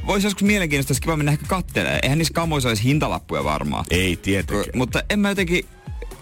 Voisi 0.06 0.26
joskus 0.26 0.42
mielenkiintoista, 0.42 0.90
olisi 0.90 1.02
kiva 1.02 1.16
mennä 1.16 1.32
ehkä 1.32 1.46
kattelee. 1.48 1.98
Eihän 2.02 2.18
niissä 2.18 2.34
kamoissa 2.34 2.68
olisi 2.68 2.84
hintalappuja 2.84 3.44
varmaan. 3.44 3.84
Ei 3.90 4.16
tietenkään. 4.16 4.66
Mutta 4.74 5.02
en 5.10 5.20
mä 5.20 5.28
jotenkin... 5.28 5.64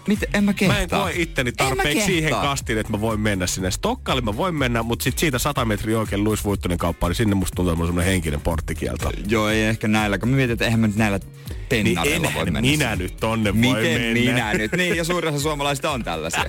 Miten, 0.07 0.29
en 0.33 0.43
mä 0.43 0.53
kehtaa. 0.53 0.77
Mä 0.77 0.81
en 0.83 0.89
koe 0.89 1.11
itteni 1.15 1.51
tarpeeksi 1.51 2.05
siihen 2.05 2.31
kastiin, 2.31 2.77
että 2.79 2.91
mä 2.91 3.01
voin 3.01 3.19
mennä 3.19 3.47
sinne. 3.47 3.71
Stokkalle 3.71 4.21
mä 4.21 4.37
voin 4.37 4.55
mennä, 4.55 4.83
mutta 4.83 5.03
sit 5.03 5.17
siitä 5.19 5.39
100 5.39 5.65
metriä 5.65 5.99
oikein 5.99 6.23
Louis 6.23 6.43
Vuittonin 6.43 6.77
kauppaan, 6.77 7.09
niin 7.09 7.15
sinne 7.15 7.35
musta 7.35 7.55
tuntuu, 7.55 7.85
semmonen 7.85 8.05
henkinen 8.11 8.41
porttikielto. 8.41 9.11
Joo, 9.27 9.49
ei 9.49 9.63
ehkä 9.63 9.87
näillä, 9.87 10.17
kun 10.17 10.29
mä 10.29 10.35
mietin, 10.35 10.53
että 10.53 10.65
eihän 10.65 10.79
mä 10.79 10.87
nyt 10.87 10.95
näillä 10.95 11.19
Niin 11.19 11.65
pennareilla 11.69 12.31
voi 12.35 12.45
mennä. 12.45 12.61
minä 12.61 12.95
nyt 12.95 13.17
tonne 13.17 13.53
voi 13.53 13.61
Miten 13.61 14.01
mennä. 14.01 14.13
minä 14.31 14.53
nyt? 14.53 14.71
Niin, 14.71 14.97
ja 14.97 15.03
suurin 15.03 15.33
osa 15.33 15.43
suomalaisista 15.43 15.91
on 15.91 16.03
tällaisia. 16.03 16.45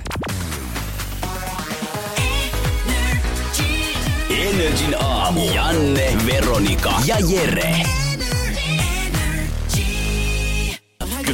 Energin 4.29 4.95
aamu. 5.03 5.41
Janne, 5.53 6.17
Veronika 6.25 6.93
ja 7.05 7.15
Jere. 7.29 7.75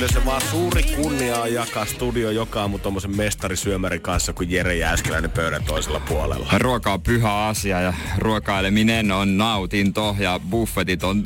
Kyllä 0.03 0.13
se 0.13 0.25
vaan 0.25 0.41
suuri 0.41 0.83
kunnia 0.83 1.37
on 1.41 1.53
jakaa 1.53 1.85
studio 1.85 2.31
joka 2.31 2.61
aamu 2.61 2.79
tommosen 2.79 3.15
mestarisyömärin 3.15 4.01
kanssa, 4.01 4.33
kun 4.33 4.51
Jere 4.51 4.75
Jääskeläinen 4.75 5.31
pöydän 5.31 5.63
toisella 5.63 5.99
puolella. 5.99 6.47
Ruoka 6.57 6.93
on 6.93 7.01
pyhä 7.01 7.45
asia 7.47 7.81
ja 7.81 7.93
ruokaileminen 8.17 9.11
on 9.11 9.37
nautinto 9.37 10.15
ja 10.19 10.39
buffetit 10.49 11.03
on 11.03 11.23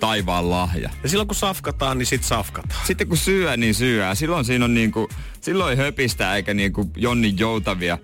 taivaan 0.00 0.50
lahja. 0.50 0.90
Ja 1.02 1.08
silloin 1.08 1.28
kun 1.28 1.34
safkataan, 1.34 1.98
niin 1.98 2.06
sit 2.06 2.24
safkataan. 2.24 2.86
Sitten 2.86 3.08
kun 3.08 3.16
syö, 3.16 3.56
niin 3.56 3.74
syö. 3.74 4.14
Silloin 4.14 4.44
siinä 4.44 4.64
on 4.64 4.74
niinku, 4.74 5.08
silloin 5.40 5.70
ei 5.70 5.84
höpistä 5.84 6.36
eikä 6.36 6.54
niinku 6.54 6.90
Jonni 6.96 7.34
joutavia 7.36 7.98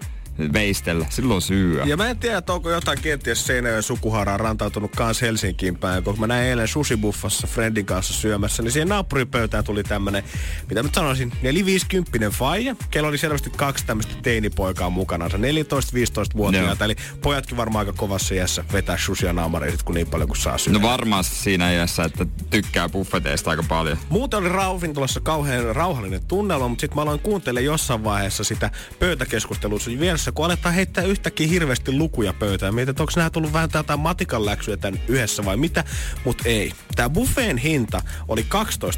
veistellä. 0.53 1.07
Silloin 1.11 1.43
syö. 1.43 1.85
Ja 1.85 1.97
mä 1.97 2.11
en 2.11 2.19
tiedä, 2.19 2.39
että 2.39 2.53
onko 2.53 2.71
jotain 2.71 2.99
kenties 3.03 3.47
Seinäjoen 3.47 3.83
sukuharaan 3.83 4.41
rantautunut 4.41 4.97
kans 4.97 5.23
Helsinkiin 5.23 5.79
päin. 5.79 6.05
Kun 6.05 6.21
mä 6.21 6.27
näin 6.27 6.49
eilen 6.49 6.69
susibuffassa 6.69 7.47
Friendin 7.47 7.87
kanssa 7.87 8.15
syömässä, 8.15 8.63
niin 8.63 8.73
siihen 8.73 8.89
naapuripöytään 8.89 9.65
tuli 9.65 9.85
tämmönen, 9.85 10.25
mitä 10.69 10.83
mä 10.83 10.89
sanoisin, 10.95 11.33
450 11.43 12.31
faija. 12.31 12.77
Kello 12.91 13.09
oli 13.09 13.19
selvästi 13.19 13.51
kaksi 13.51 13.87
tämmöistä 13.87 14.15
teinipoikaa 14.23 14.91
mukana, 14.91 15.29
14-15-vuotiaita. 15.29 16.85
Eli 16.85 16.97
pojatkin 17.23 17.57
varmaan 17.57 17.87
aika 17.87 17.99
kovassa 17.99 18.35
iässä 18.35 18.65
vetää 18.73 18.99
susia 18.99 19.33
naamareja 19.33 19.73
sit, 19.73 19.83
kun 19.83 19.95
niin 19.95 20.07
paljon 20.07 20.29
kuin 20.29 20.39
saa 20.39 20.59
syödä. 20.59 20.79
No 20.79 20.89
varmasti 20.89 21.37
siinä 21.37 21.73
iässä, 21.73 22.05
että 22.05 22.27
tykkää 22.51 22.89
buffeteista 22.89 23.51
aika 23.51 23.63
paljon. 23.69 23.99
Muuten 24.09 24.39
oli 24.39 24.49
Rauvintolassa 24.49 25.21
kauhean 25.21 25.77
rauhallinen 25.77 26.27
tunnelma, 26.29 26.69
mutta 26.69 26.81
sitten 26.81 26.97
mä 26.97 27.03
aloin 27.03 27.21
kuuntelemaan 27.21 27.65
jossain 27.65 28.05
vaiheessa 28.05 28.45
sitä 28.45 28.71
pöytäkeskustelua 28.99 29.79
siinä 29.79 30.01
vieressä, 30.01 30.28
kun 30.33 30.45
aletaan 30.45 30.75
heittää 30.75 31.05
yhtäkkiä 31.05 31.47
hirveästi 31.47 31.93
lukuja 31.93 32.33
pöytään. 32.33 32.75
Mietin, 32.75 32.91
että 32.91 33.03
onko 33.03 33.13
nämä 33.17 33.31
tullut 33.31 33.53
vähän 33.53 33.69
jotain 33.75 34.01
matikan 34.01 34.47
läksyjä 34.47 34.77
tän 34.77 35.01
yhdessä 35.09 35.45
vai 35.45 35.57
mitä, 35.57 35.85
mutta 36.25 36.49
ei. 36.49 36.73
Tämä 36.97 37.11
buffeen 37.11 37.59
hinta 37.59 38.03
oli 38.29 38.47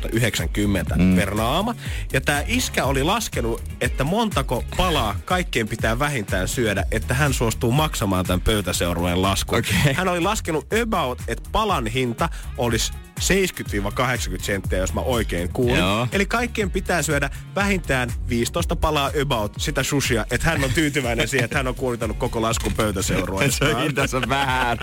12,90 0.08 0.98
mm. 0.98 1.16
per 1.16 1.34
naama, 1.34 1.74
ja 2.12 2.20
tämä 2.20 2.42
iskä 2.46 2.84
oli 2.84 3.02
laskenut, 3.02 3.62
että 3.80 4.04
montako 4.04 4.64
palaa 4.76 5.16
kaikkien 5.24 5.68
pitää 5.68 5.98
vähintään 5.98 6.48
syödä, 6.48 6.84
että 6.90 7.14
hän 7.14 7.34
suostuu 7.34 7.72
maksamaan 7.72 8.26
tämän 8.26 8.40
pöytäseurueen 8.40 9.22
laskun. 9.22 9.58
Okei. 9.58 9.92
Hän 9.92 10.08
oli 10.08 10.20
laskenut 10.20 10.66
about, 10.82 11.22
että 11.28 11.48
palan 11.52 11.86
hinta 11.86 12.28
olisi 12.58 12.92
70-80 13.20 14.42
senttiä, 14.42 14.78
jos 14.78 14.94
mä 14.94 15.00
oikein 15.00 15.52
kuulin. 15.52 15.78
Joo. 15.78 16.08
Eli 16.12 16.26
kaikkien 16.26 16.70
pitää 16.70 17.02
syödä 17.02 17.30
vähintään 17.54 18.12
15 18.28 18.76
palaa 18.76 19.10
about 19.22 19.54
sitä 19.58 19.82
sushia, 19.82 20.26
että 20.30 20.50
hän 20.50 20.64
on 20.64 20.70
tyytyväinen 20.74 21.28
siihen, 21.28 21.44
että 21.44 21.56
hän 21.56 21.66
on 21.66 21.74
kuulittanut 21.74 22.16
koko 22.16 22.42
laskun 22.42 22.72
pöytäseurueesta. 22.74 23.66
Se 23.66 23.74
on 23.74 23.82
hintansa 23.82 24.22
vähän. 24.28 24.78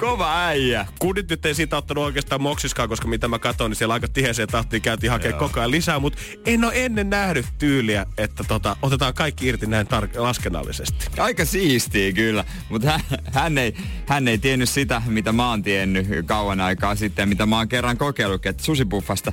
Kova 0.00 0.46
äijä. 0.46 0.86
Kundit 0.98 1.30
nyt 1.30 1.46
ei 1.46 1.54
siitä 1.54 1.76
ottanut 1.76 2.04
oikeastaan 2.04 2.42
moksiskaan, 2.42 2.88
koska 2.88 3.08
mitä 3.08 3.28
mä 3.28 3.38
katsoin, 3.38 3.70
niin 3.70 3.76
siellä 3.76 3.94
aika 3.94 4.08
tiheeseen 4.08 4.48
tahtiin 4.48 4.82
käytiin 4.82 5.10
hakemaan 5.10 5.38
koko 5.38 5.60
ajan 5.60 5.70
lisää, 5.70 5.98
mutta 5.98 6.18
en 6.46 6.64
ole 6.64 6.72
ennen 6.74 7.10
nähnyt 7.10 7.46
tyyliä, 7.58 8.06
että 8.18 8.44
tota, 8.44 8.76
otetaan 8.82 9.14
kaikki 9.14 9.46
irti 9.46 9.66
näin 9.66 9.86
tar- 9.86 10.20
laskennallisesti. 10.20 11.06
Aika 11.18 11.44
siistiä 11.44 12.12
kyllä, 12.12 12.44
mutta 12.68 12.90
hän, 12.90 13.00
hän, 13.32 13.58
ei, 13.58 13.74
hän 14.06 14.28
ei 14.28 14.38
tiennyt 14.38 14.68
sitä, 14.68 15.02
mitä 15.06 15.32
mä 15.32 15.48
oon 15.48 15.62
tiennyt 15.62 16.06
kauan 16.26 16.60
aikaa 16.60 16.94
sitten, 16.94 17.28
mitä 17.28 17.46
mä 17.46 17.56
oon 17.56 17.68
kerran 17.70 17.98
kokeillut, 17.98 18.46
että 18.46 18.62
susipuffasta 18.64 19.32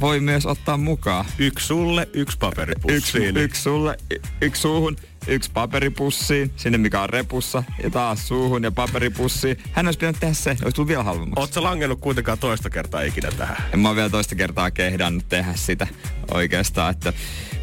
voi 0.00 0.20
myös 0.20 0.46
ottaa 0.46 0.76
mukaan. 0.76 1.24
Yksi 1.38 1.66
sulle, 1.66 2.08
yksi 2.12 2.38
paperipussi. 2.38 2.96
Yksi, 2.96 3.40
yksi 3.40 3.62
sulle, 3.62 3.96
y- 4.10 4.20
yksi 4.40 4.62
suuhun, 4.62 4.96
yksi 5.26 5.50
paperipussiin, 5.54 6.52
sinne 6.56 6.78
mikä 6.78 7.02
on 7.02 7.10
repussa, 7.10 7.64
ja 7.82 7.90
taas 7.90 8.28
suuhun 8.28 8.64
ja 8.64 8.70
paperipussiin. 8.70 9.56
Hän 9.72 9.86
olisi 9.86 9.98
pitänyt 9.98 10.20
tehdä 10.20 10.34
se, 10.34 10.50
olisi 10.50 10.74
tullut 10.74 10.88
vielä 10.88 11.02
halvemmaksi. 11.02 11.54
Sä 11.54 11.62
langennut 11.62 12.00
kuitenkaan 12.00 12.38
toista 12.38 12.70
kertaa 12.70 13.02
ikinä 13.02 13.30
tähän? 13.30 13.56
En 13.72 13.80
mä 13.80 13.96
vielä 13.96 14.10
toista 14.10 14.34
kertaa 14.34 14.70
kehdannut 14.70 15.28
tehdä 15.28 15.52
sitä 15.54 15.86
oikeastaan, 16.34 16.90
että 16.90 17.12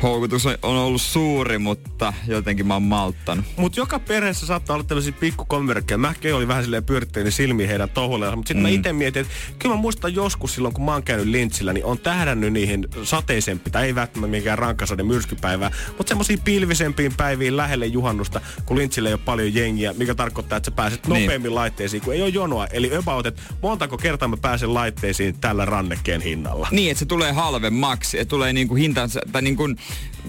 houkutus 0.03 0.45
on 0.45 0.57
ollut 0.61 1.01
suuri, 1.01 1.57
mutta 1.57 2.13
jotenkin 2.27 2.67
mä 2.67 2.73
oon 2.73 2.83
malttanut. 2.83 3.45
Mutta 3.57 3.79
joka 3.79 3.99
perheessä 3.99 4.45
saattaa 4.45 4.73
olla 4.73 4.83
tällaisia 4.83 5.13
pikkukommerkkeja. 5.19 5.97
Mäkin 5.97 6.35
oli 6.35 6.47
vähän 6.47 6.63
silleen 6.63 6.83
pyörittelin 6.83 7.31
silmiä 7.31 7.67
heidän 7.67 7.89
touhulle. 7.89 8.35
Mutta 8.35 8.47
sitten 8.47 8.57
mm. 8.57 8.63
mä 8.63 8.69
itse 8.69 8.93
mietin, 8.93 9.21
että 9.21 9.33
kyllä 9.59 9.75
mä 9.75 9.81
muistan 9.81 10.15
joskus 10.15 10.55
silloin, 10.55 10.73
kun 10.73 10.85
mä 10.85 10.93
oon 10.93 11.03
käynyt 11.03 11.27
lintsillä, 11.27 11.73
niin 11.73 11.85
on 11.85 11.99
tähdännyt 11.99 12.53
niihin 12.53 12.87
sateisempi, 13.03 13.69
tai 13.69 13.85
ei 13.85 13.95
välttämättä 13.95 14.31
mikään 14.31 14.57
rankkasade 14.57 15.03
myrskypäivää, 15.03 15.71
mutta 15.87 16.07
semmoisiin 16.07 16.39
pilvisempiin 16.41 17.13
päiviin 17.17 17.57
lähelle 17.57 17.85
juhannusta, 17.85 18.41
kun 18.65 18.77
lintsillä 18.77 19.09
ei 19.09 19.13
ole 19.13 19.21
paljon 19.25 19.53
jengiä, 19.53 19.93
mikä 19.93 20.15
tarkoittaa, 20.15 20.57
että 20.57 20.71
sä 20.71 20.75
pääset 20.75 21.07
Niin. 21.07 21.21
nopeammin 21.21 21.55
laitteisiin, 21.55 22.03
kun 22.03 22.13
ei 22.13 22.21
ole 22.21 22.29
jonoa. 22.29 22.67
Eli 22.67 22.95
about, 22.95 23.25
että 23.25 23.41
montako 23.61 23.97
kertaa 23.97 24.27
mä 24.27 24.37
pääsen 24.37 24.73
laitteisiin 24.73 25.39
tällä 25.39 25.65
rannekkeen 25.65 26.21
hinnalla. 26.21 26.67
Niin, 26.71 26.91
että 26.91 26.99
se 26.99 27.05
tulee 27.05 27.31
halvemmaksi, 27.31 28.19
että 28.19 28.29
tulee 28.29 28.53
niinku 28.55 28.75
hintansa, 28.75 29.19
tai 29.31 29.41
niinku 29.41 29.63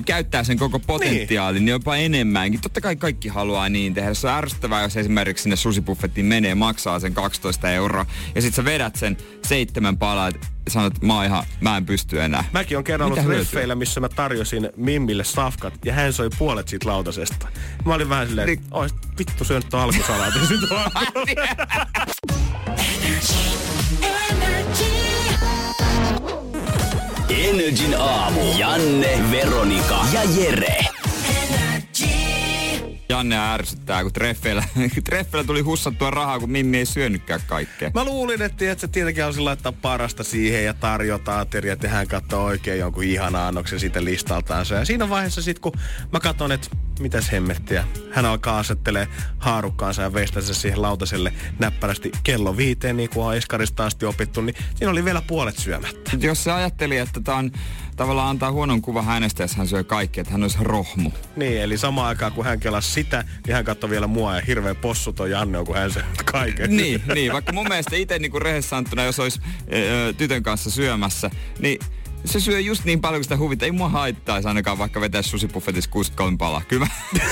käyttää 0.07 0.45
sen 0.45 0.59
koko 0.59 0.79
potentiaalin, 0.79 1.65
niin 1.65 1.73
jopa 1.73 1.97
enemmänkin. 1.97 2.61
Totta 2.61 2.81
kai 2.81 2.97
kaikki 2.97 3.29
haluaa 3.29 3.69
niin 3.69 3.95
tehdä. 3.95 4.15
Se 4.15 4.27
on 4.27 4.33
ärsyttävää, 4.33 4.83
jos 4.83 4.97
esimerkiksi 4.97 5.43
sinne 5.43 5.57
susibuffettiin 5.57 6.27
menee, 6.27 6.55
maksaa 6.55 7.01
sen 7.01 7.15
12 7.15 7.71
euroa, 7.71 8.07
ja 8.35 8.43
sit 8.43 8.55
sä 8.55 8.65
vedät 8.65 8.97
sen 8.97 9.17
seitsemän 9.43 9.99
palaa, 9.99 10.31
sanot, 10.69 10.95
että 10.95 11.07
mä, 11.07 11.15
oon 11.15 11.25
ihan, 11.25 11.45
mä 11.61 11.77
en 11.77 11.87
pysty 11.87 12.23
enää. 12.23 12.45
Mäkin 12.53 12.79
on 12.79 12.85
kerran 12.85 13.11
Mitä 13.11 13.21
ollut 13.21 13.35
hyötyä? 13.35 13.51
treffeillä, 13.51 13.75
missä 13.75 14.01
mä 14.01 14.09
tarjosin 14.09 14.71
Mimmille 14.77 15.25
safkat 15.25 15.75
ja 15.85 15.93
hän 15.93 16.13
soi 16.13 16.31
puolet 16.39 16.69
siitä 16.69 16.89
lautasesta. 16.89 17.49
Mä 17.85 17.95
olin 17.95 18.09
vähän 18.09 18.29
silleen, 18.29 18.49
että 18.49 18.67
ois 18.71 18.95
vittu 19.19 19.45
syönyt 19.45 19.69
tuon 19.69 19.83
alkusalaatin 19.83 20.43
Energin 27.47 27.95
aamu. 27.99 28.41
Janne, 28.59 29.31
Veronika 29.31 30.07
ja 30.13 30.21
Jere. 30.25 30.79
Janne 33.09 33.39
ärsyttää, 33.39 34.03
kun 34.03 34.13
treffeillä, 34.13 34.65
treffeillä 35.05 35.47
tuli 35.47 35.61
hussattua 35.61 36.11
rahaa, 36.11 36.41
kun 36.41 36.51
Mimmi 36.51 36.79
ei 36.79 36.87
syönytkään 36.87 37.41
kaikkea. 37.47 37.91
Mä 37.95 38.05
luulin, 38.05 38.43
että, 38.43 38.75
se 38.77 38.89
tietenkin 38.89 39.23
halusi 39.23 39.41
laittaa 39.41 39.73
parasta 39.73 40.25
siihen 40.25 40.65
ja 40.65 40.75
tarjota 40.75 41.41
ateria, 41.41 41.73
että 41.73 41.89
hän 41.89 42.09
katsoo 42.09 42.45
oikein 42.45 42.79
jonkun 42.79 43.05
ihanan 43.05 43.43
annoksen 43.43 43.81
siitä 43.81 44.05
listaltaansa. 44.05 44.75
Ja 44.75 44.85
siinä 44.85 45.09
vaiheessa 45.09 45.43
sitten, 45.43 45.63
kun 45.63 45.81
mä 46.13 46.21
katson, 46.21 46.53
että 46.53 46.69
mitäs 47.01 47.33
hemmettiä. 47.33 47.85
Hän 48.11 48.27
alkaa 48.27 48.59
asettelee 48.59 49.09
haarukkaansa 49.39 50.03
ja 50.03 50.13
veistää 50.13 50.43
se 50.43 50.55
siihen 50.55 50.83
lautaselle 50.83 51.33
näppärästi 51.59 52.13
kello 52.23 52.57
viiteen, 52.57 52.97
niin 52.97 53.11
kuin 53.11 53.27
on 53.27 53.37
Eskarista 53.37 53.87
asti 53.87 54.07
opittu, 54.07 54.41
niin 54.41 54.57
siinä 54.75 54.91
oli 54.91 55.05
vielä 55.05 55.23
puolet 55.27 55.59
syömättä. 55.59 56.11
Jos 56.21 56.45
se 56.45 56.53
ajatteli, 56.53 56.99
että 56.99 57.21
tämä 57.21 57.39
on 57.39 57.51
tavallaan 57.97 58.29
antaa 58.29 58.53
huonon 58.53 58.83
kuva 58.83 59.03
hänestä, 59.03 59.43
jos 59.43 59.57
hän 59.57 59.69
syö 59.69 59.85
kaikki, 59.85 60.21
että 60.21 60.33
hän 60.33 60.43
olisi 60.43 60.59
rohmu. 60.61 61.11
Niin, 61.37 61.63
eli 61.63 61.79
samaan 61.79 62.09
aikaan 62.09 62.33
kun 62.33 62.45
hän 62.45 62.61
kelasi 62.61 62.91
sitä, 62.91 63.25
niin 63.47 63.55
hän 63.55 63.65
katsoi 63.65 63.91
vielä 63.91 64.07
mua 64.07 64.37
ja 64.37 64.43
hirveä 64.47 64.75
possu 64.75 65.13
toi 65.13 65.31
Janne 65.31 65.65
kun 65.65 65.77
hän 65.77 65.93
se 65.93 66.03
kaiken. 66.25 66.77
niin, 66.77 67.03
niin, 67.15 67.33
vaikka 67.33 67.53
mun 67.53 67.69
mielestä 67.69 67.97
itse 67.97 68.19
niin 68.19 68.43
rehessä 68.43 68.77
jos 69.05 69.21
olisi 69.21 69.41
ö, 69.73 70.13
tytön 70.13 70.43
kanssa 70.43 70.71
syömässä, 70.71 71.31
niin 71.59 71.79
se 72.27 72.41
syö 72.41 72.61
just 72.61 72.85
niin 72.85 73.01
paljon 73.01 73.19
kuin 73.19 73.25
sitä 73.25 73.37
huvittaa. 73.37 73.67
Ei 73.67 73.73
mua 73.73 73.89
haittaisi 73.89 74.49
ainakaan 74.49 74.79
vaikka 74.79 75.01
vetää 75.01 75.23
susipuffetissa 75.23 75.91
63 75.91 76.37
palaa. 76.37 76.63
Kyllä 76.69 76.87
mä, 76.87 77.23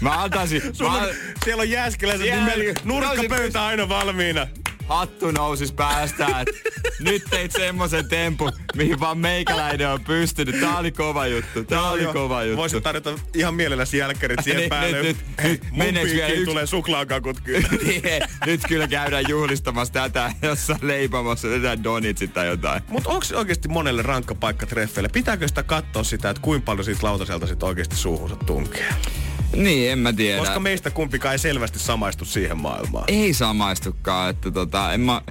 mä 0.00 0.22
antaisin. 0.22 0.62
Sulla, 0.72 1.00
mä, 1.00 1.06
siellä 1.44 1.60
on 1.60 1.70
jääskeläiset, 1.70 2.26
niin 2.26 2.74
nurkkapöytä 2.84 3.64
aina 3.64 3.88
valmiina 3.88 4.46
hattu 4.88 5.30
nousis 5.30 5.72
päästä, 5.72 6.26
että 6.26 6.70
nyt 7.00 7.22
teit 7.30 7.52
semmoisen 7.52 8.08
tempun, 8.08 8.52
mihin 8.74 9.00
vaan 9.00 9.18
meikäläinen 9.18 9.88
on 9.88 10.00
pystynyt. 10.00 10.60
Tää 10.60 10.78
oli 10.78 10.92
kova 10.92 11.26
juttu, 11.26 11.64
tää 11.64 11.78
no, 11.78 11.90
oli 11.90 12.06
kova 12.06 12.44
juttu. 12.44 12.56
Voisit 12.56 12.82
tarjota 12.82 13.18
ihan 13.34 13.54
mielelläsi 13.54 13.98
jälkkärit 13.98 14.40
siihen 14.44 14.60
nyt, 14.60 14.68
päälle. 14.68 15.02
Nyt, 15.02 15.16
nyt, 15.42 15.62
nyt 15.94 16.04
vielä 16.04 16.28
yksi... 16.28 16.44
tulee 16.44 16.66
suklaakakut 16.66 17.40
kyllä. 17.40 17.68
Niin, 17.84 18.02
nyt 18.46 18.60
kyllä 18.68 18.88
käydään 18.88 19.24
juhlistamassa 19.28 19.92
tätä 19.92 20.32
jossain 20.42 20.78
leipomassa 20.82 21.48
tätä 21.48 21.82
donitsit 21.82 22.32
tai 22.32 22.46
jotain. 22.46 22.82
Mutta 22.88 23.10
onko 23.10 23.24
se 23.24 23.36
oikeasti 23.36 23.68
monelle 23.68 24.02
rankka 24.02 24.34
paikka 24.34 24.66
treffeille? 24.66 25.08
Pitääkö 25.08 25.48
sitä 25.48 25.62
katsoa 25.62 26.04
sitä, 26.04 26.30
että 26.30 26.42
kuinka 26.42 26.64
paljon 26.64 26.84
siitä 26.84 27.06
lautaselta 27.06 27.46
sit 27.46 27.62
oikeasti 27.62 27.96
suuhunsa 27.96 28.36
tunkee? 28.36 28.94
Niin, 29.54 29.90
en 29.90 29.98
mä 29.98 30.12
tiedä. 30.12 30.38
Koska 30.38 30.60
meistä 30.60 30.90
kumpikaan 30.90 31.32
ei 31.32 31.38
selvästi 31.38 31.78
samaistu 31.78 32.24
siihen 32.24 32.56
maailmaan. 32.56 33.04
Ei 33.08 33.34
samaistukaan, 33.34 34.30
että 34.30 34.50
tota, 34.50 34.92
en 34.92 35.00
mä, 35.00 35.22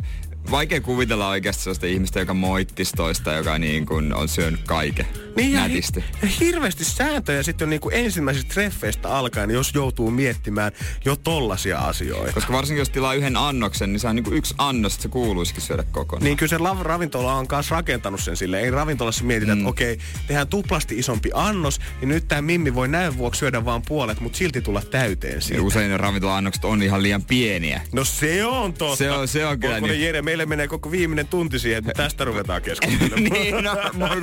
vaikea 0.51 0.81
kuvitella 0.81 1.27
oikeasti 1.27 1.63
sellaista 1.63 1.85
ihmistä, 1.85 2.19
joka 2.19 2.33
moittisi 2.33 2.93
toista, 2.95 3.33
joka 3.33 3.57
niin 3.57 3.85
kuin 3.85 4.13
on 4.13 4.27
syönyt 4.27 4.63
kaiken 4.63 5.07
niin 5.35 5.53
nätisti. 5.53 5.99
Ja, 5.99 6.27
hi- 6.27 6.27
ja 6.27 6.37
hirveästi 6.39 6.85
sääntöjä 6.85 7.43
sitten 7.43 7.65
on 7.65 7.69
niin 7.69 7.81
kuin 7.81 7.95
ensimmäisistä 7.95 8.53
treffeistä 8.53 9.09
alkaen, 9.09 9.51
jos 9.51 9.71
joutuu 9.73 10.11
miettimään 10.11 10.71
jo 11.05 11.15
tollasia 11.15 11.79
asioita. 11.79 12.33
Koska 12.33 12.53
varsinkin 12.53 12.79
jos 12.79 12.89
tilaa 12.89 13.13
yhden 13.13 13.37
annoksen, 13.37 13.91
niin 13.93 13.99
se 13.99 14.07
on 14.07 14.15
niin 14.15 14.23
kuin 14.23 14.37
yksi 14.37 14.55
annos, 14.57 14.93
että 14.93 15.01
se 15.03 15.09
kuuluisikin 15.09 15.61
syödä 15.61 15.83
kokonaan. 15.91 16.23
Niin 16.23 16.37
kyllä 16.37 16.49
se 16.49 16.57
la- 16.57 16.77
ravintola 16.81 17.33
on 17.33 17.45
myös 17.51 17.71
rakentanut 17.71 18.23
sen 18.23 18.37
sille. 18.37 18.59
Ei 18.59 18.71
ravintolassa 18.71 19.23
mietitä, 19.23 19.55
mm. 19.55 19.59
että 19.59 19.69
okei, 19.69 19.97
tehdään 20.27 20.47
tuplasti 20.47 20.99
isompi 20.99 21.29
annos, 21.33 21.79
niin 22.01 22.09
nyt 22.09 22.27
tämä 22.27 22.41
Mimmi 22.41 22.75
voi 22.75 22.87
näin 22.87 23.17
vuoksi 23.17 23.39
syödä 23.39 23.65
vain 23.65 23.81
puolet, 23.87 24.19
mutta 24.19 24.37
silti 24.37 24.61
tulla 24.61 24.81
täyteen 24.81 25.41
siitä. 25.41 25.59
Ja 25.59 25.63
usein 25.63 25.91
ne 25.91 25.97
ravintola-annokset 25.97 26.65
on 26.65 26.83
ihan 26.83 27.03
liian 27.03 27.23
pieniä. 27.23 27.81
No 27.91 28.03
se 28.05 28.45
on 28.45 28.73
totta. 28.73 28.95
Se 28.95 29.11
on, 29.11 29.27
se 29.27 29.45
on 29.45 29.59
kyllä 29.59 29.79
niin. 29.79 30.01
Jere, 30.01 30.21
meille 30.21 30.45
menee 30.45 30.67
koko 30.67 30.91
viimeinen 30.91 31.27
tunti 31.27 31.59
siihen, 31.59 31.77
että 31.79 32.03
tästä 32.03 32.25
ruvetaan 32.25 32.61
keskustelemaan. 32.71 33.23
niin, 33.23 33.63
no, 33.63 33.77
vaan 33.99 34.21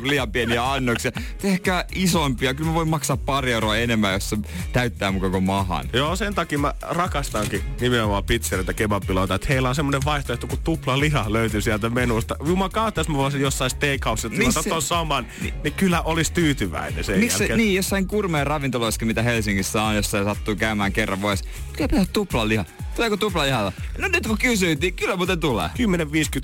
ravintoita 0.00 0.02
kuin 0.02 0.10
liian 0.10 0.32
pieniä 0.32 0.72
annoksia. 0.72 1.12
Tehkää 1.38 1.84
isompia. 1.94 2.54
Kyllä 2.54 2.70
mä 2.70 2.74
voin 2.74 2.88
maksaa 2.88 3.16
pari 3.16 3.52
euroa 3.52 3.76
enemmän, 3.76 4.12
jos 4.12 4.30
se 4.30 4.36
täyttää 4.72 5.12
mun 5.12 5.20
koko 5.20 5.40
mahan. 5.40 5.88
Joo, 5.92 6.16
sen 6.16 6.34
takia 6.34 6.58
mä 6.58 6.74
rakastankin 6.82 7.62
nimenomaan 7.80 8.24
pizzeria 8.24 8.72
kebabiloita, 8.72 9.34
että 9.34 9.46
heillä 9.48 9.68
on 9.68 9.74
semmoinen 9.74 10.04
vaihtoehto 10.04 10.46
kuin 10.46 10.60
tupla 10.64 11.00
liha 11.00 11.24
löytyy 11.28 11.60
sieltä 11.60 11.90
menusta. 11.90 12.36
Juman 12.44 12.70
kautta, 12.70 13.00
jos 13.00 13.08
mä 13.08 13.16
voisin 13.16 13.40
jossain 13.40 13.70
steakhouse, 13.70 14.26
että 14.26 14.42
mä 14.42 14.62
ton 14.68 14.82
saman, 14.82 15.26
niin, 15.40 15.54
niin 15.64 15.74
kyllä 15.74 16.02
olisi 16.02 16.32
tyytyväinen 16.32 17.04
sen 17.04 17.18
Missä, 17.18 17.44
jälkeen. 17.44 17.56
Niin, 17.58 17.74
jossain 17.74 18.06
kurmeen 18.06 18.46
ravintoloissa, 18.46 19.06
mitä 19.06 19.22
Helsingissä 19.22 19.82
on, 19.82 19.96
jossa 19.96 20.24
sattuu 20.24 20.56
käymään 20.56 20.92
kerran 20.92 21.22
vuodessa. 21.22 21.44
Kyllä 21.72 21.88
pitää 21.88 22.04
tupla 22.12 22.48
liha. 22.48 22.64
Tuleeko 22.96 23.16
tuplalihala? 23.16 23.72
No 23.98 24.08
nyt 24.08 24.26
kun 24.26 24.38
kysyit, 24.38 24.80
niin 24.80 24.94
kyllä 24.94 25.16
muuten 25.16 25.40
tulee. 25.40 25.68
10-50 25.68 25.70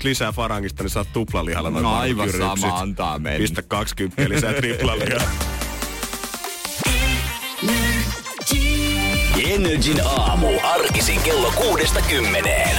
lisää 0.03 0.31
farangista, 0.31 0.83
niin 0.83 0.89
saat 0.89 1.13
tuplalihalla. 1.13 1.69
No 1.69 1.95
aivan 1.95 2.31
sama, 2.31 2.79
antaa 2.79 3.19
mennä. 3.19 3.39
Pistä 3.39 3.61
20 3.61 4.29
lisää 4.29 4.53
triplalihaa. 4.53 5.29
Energin 9.49 10.01
aamu. 10.05 10.47
Arkisin 10.63 11.21
kello 11.21 11.51
kuudesta 11.51 12.01
kymmeneen. 12.01 12.77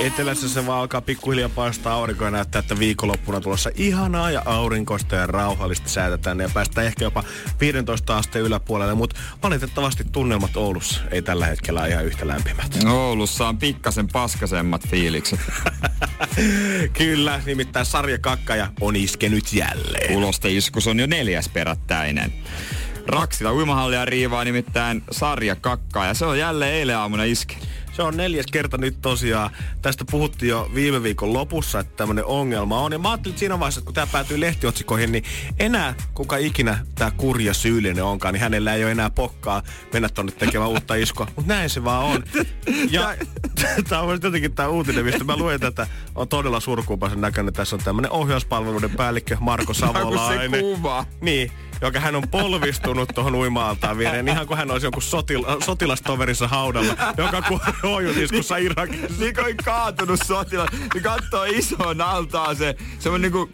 Etelässä 0.00 0.48
se 0.48 0.66
vaan 0.66 0.80
alkaa 0.80 1.00
pikkuhiljaa 1.00 1.48
paistaa 1.48 1.94
aurinko 1.94 2.24
ja 2.24 2.30
näyttää, 2.30 2.58
että 2.58 2.78
viikonloppuna 2.78 3.40
tulossa 3.40 3.70
ihanaa 3.74 4.30
ja 4.30 4.42
aurinkoista 4.44 5.16
ja 5.16 5.26
rauhallista 5.26 5.88
säätä 5.88 6.18
tänne 6.18 6.44
ja 6.44 6.50
päästään 6.54 6.86
ehkä 6.86 7.04
jopa 7.04 7.24
15 7.60 8.16
asteen 8.16 8.44
yläpuolelle, 8.44 8.94
mutta 8.94 9.20
valitettavasti 9.42 10.04
tunnelmat 10.12 10.56
Oulussa 10.56 11.00
ei 11.10 11.22
tällä 11.22 11.46
hetkellä 11.46 11.86
ihan 11.86 12.04
yhtä 12.04 12.26
lämpimät. 12.26 12.78
Oulussa 12.86 13.48
on 13.48 13.58
pikkasen 13.58 14.08
paskasemmat 14.08 14.88
fiilikset. 14.88 15.40
Kyllä, 16.98 17.40
nimittäin 17.46 17.86
sarjakakkaja 17.86 18.72
on 18.80 18.96
iskenyt 18.96 19.52
jälleen. 19.52 20.16
Ulosteiskus 20.16 20.86
on 20.86 21.00
jo 21.00 21.06
neljäs 21.06 21.48
perättäinen. 21.48 22.32
Raksila 23.06 23.52
uimahallia 23.52 24.04
riivaa 24.04 24.44
nimittäin 24.44 25.02
sarjakakkaa 25.10 26.06
ja 26.06 26.14
se 26.14 26.24
on 26.24 26.38
jälleen 26.38 26.74
eilen 26.74 26.96
aamuna 26.96 27.24
iskenyt. 27.24 27.68
Se 28.00 28.04
on 28.04 28.16
neljäs 28.16 28.46
kerta 28.52 28.78
nyt 28.78 28.96
tosiaan. 29.02 29.50
Tästä 29.82 30.04
puhuttiin 30.10 30.50
jo 30.50 30.70
viime 30.74 31.02
viikon 31.02 31.32
lopussa, 31.32 31.80
että 31.80 31.96
tämmöinen 31.96 32.24
ongelma 32.24 32.80
on. 32.80 32.92
Ja 32.92 32.98
mä 32.98 33.10
ajattelin, 33.10 33.32
että 33.32 33.38
siinä 33.38 33.58
vaiheessa, 33.58 33.80
kun 33.80 33.94
tämä 33.94 34.06
päätyy 34.06 34.40
lehtiotsikoihin, 34.40 35.12
niin 35.12 35.24
enää 35.58 35.94
kuka 36.14 36.36
ikinä 36.36 36.86
tämä 36.94 37.10
kurja 37.10 37.54
syyllinen 37.54 38.04
onkaan, 38.04 38.34
niin 38.34 38.40
hänellä 38.40 38.74
ei 38.74 38.84
ole 38.84 38.92
enää 38.92 39.10
pokkaa 39.10 39.62
mennä 39.92 40.08
tonne 40.08 40.32
tekemään 40.32 40.70
uutta 40.70 40.94
iskoa. 40.94 41.26
Mutta 41.36 41.54
näin 41.54 41.70
se 41.70 41.84
vaan 41.84 42.04
on. 42.04 42.24
Ja 42.90 43.14
tämä 43.88 44.02
on 44.02 44.18
jotenkin 44.22 44.54
tämä 44.54 44.68
uutinen, 44.68 45.04
mistä 45.04 45.24
mä 45.24 45.36
luen 45.36 45.60
tätä, 45.60 45.86
on 46.14 46.28
todella 46.28 46.60
surkuupaisen 46.60 47.20
näköinen. 47.20 47.54
Tässä 47.54 47.76
on 47.76 47.82
tämmöinen 47.84 48.10
ohjauspalveluiden 48.10 48.90
päällikkö 48.90 49.36
Marko 49.40 49.74
Savolainen. 49.74 50.50
se 50.50 50.60
kuva. 50.60 51.06
Niin, 51.20 51.52
joka 51.80 52.00
hän 52.00 52.16
on 52.16 52.28
polvistunut 52.28 53.08
tuohon 53.14 53.34
uima-altaan 53.34 53.98
viereen, 53.98 54.28
ihan 54.28 54.46
kuin 54.46 54.58
hän 54.58 54.70
olisi 54.70 54.86
joku 54.86 55.00
sotil- 55.00 55.64
sotilastoverinsa 55.64 56.48
haudalla, 56.48 56.94
joka 57.16 57.42
kuoli 57.42 57.62
ohjusiskussa 57.82 58.56
Irakissa. 58.56 59.20
niin 59.20 59.34
kuin 59.34 59.56
kaatunut 59.64 60.20
sotilas, 60.26 60.68
niin 60.94 61.02
katsoo 61.02 61.44
altaan 62.04 62.56
se, 62.56 62.74
semmoinen 62.98 63.32
niinku 63.32 63.50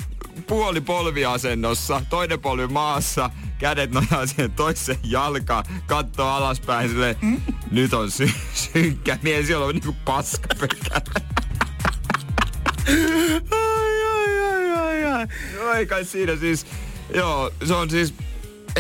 puoli 0.47 0.81
polviasennossa, 0.81 2.03
toinen 2.11 2.41
polvi 2.41 2.67
maassa, 2.67 3.31
kädet 3.59 3.91
nojaa 3.91 4.27
siihen 4.27 4.53
toiseen 4.53 4.99
jalkaan, 5.03 5.65
katsoo 5.87 6.29
alaspäin 6.29 6.89
sille, 6.89 7.17
mm? 7.23 7.41
nyt 7.71 7.93
on 7.95 8.11
sy- 8.11 8.31
synkkä 8.55 9.19
mies, 9.23 9.47
siellä 9.47 9.67
on 9.67 9.75
niinku 9.75 9.97
paska 10.05 10.49
ai, 13.51 14.03
ai, 14.03 14.41
ai, 14.41 14.73
ai, 14.73 15.05
ai. 15.05 15.27
No 15.59 15.73
ei 15.73 15.87
kai 15.87 16.05
siinä 16.05 16.37
siis 16.37 16.67
Joo, 17.15 17.51
se 17.65 17.75
on 17.75 17.91
siis 17.91 18.15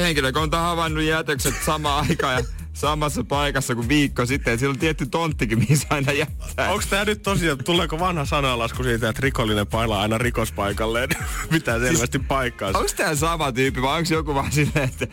henkilökunta 0.01 0.59
havainnut 0.59 1.05
jätökset 1.05 1.55
samaan 1.65 2.05
aikaan 2.09 2.35
ja 2.35 2.45
samassa 2.73 3.25
paikassa 3.25 3.75
kuin 3.75 3.89
viikko 3.89 4.27
sitten. 4.27 4.51
Ja 4.51 4.59
siellä 4.59 4.73
on 4.73 4.79
tietty 4.79 5.07
tonttikin, 5.07 5.59
missä 5.69 5.87
aina 5.91 6.13
jättää. 6.13 6.71
Onko 6.71 6.85
tämä 6.91 7.05
nyt 7.05 7.23
tosiaan, 7.23 7.59
tuleeko 7.65 7.99
vanha 7.99 8.25
sanalasku 8.25 8.83
siitä, 8.83 9.09
että 9.09 9.23
rikollinen 9.23 9.67
pailaa 9.67 10.03
aina 10.03 10.19
rikospaikalleen? 10.19 11.09
Pitää 11.51 11.79
selvästi 11.79 12.19
siis, 12.19 12.29
paikkaa. 12.29 12.69
Onko 12.69 12.91
tämä 12.97 13.15
sama 13.15 13.53
tyyppi 13.53 13.83
vai 13.83 13.99
onko 13.99 14.15
joku 14.15 14.35
vaan 14.35 14.53
silleen, 14.53 14.89
että 14.89 15.07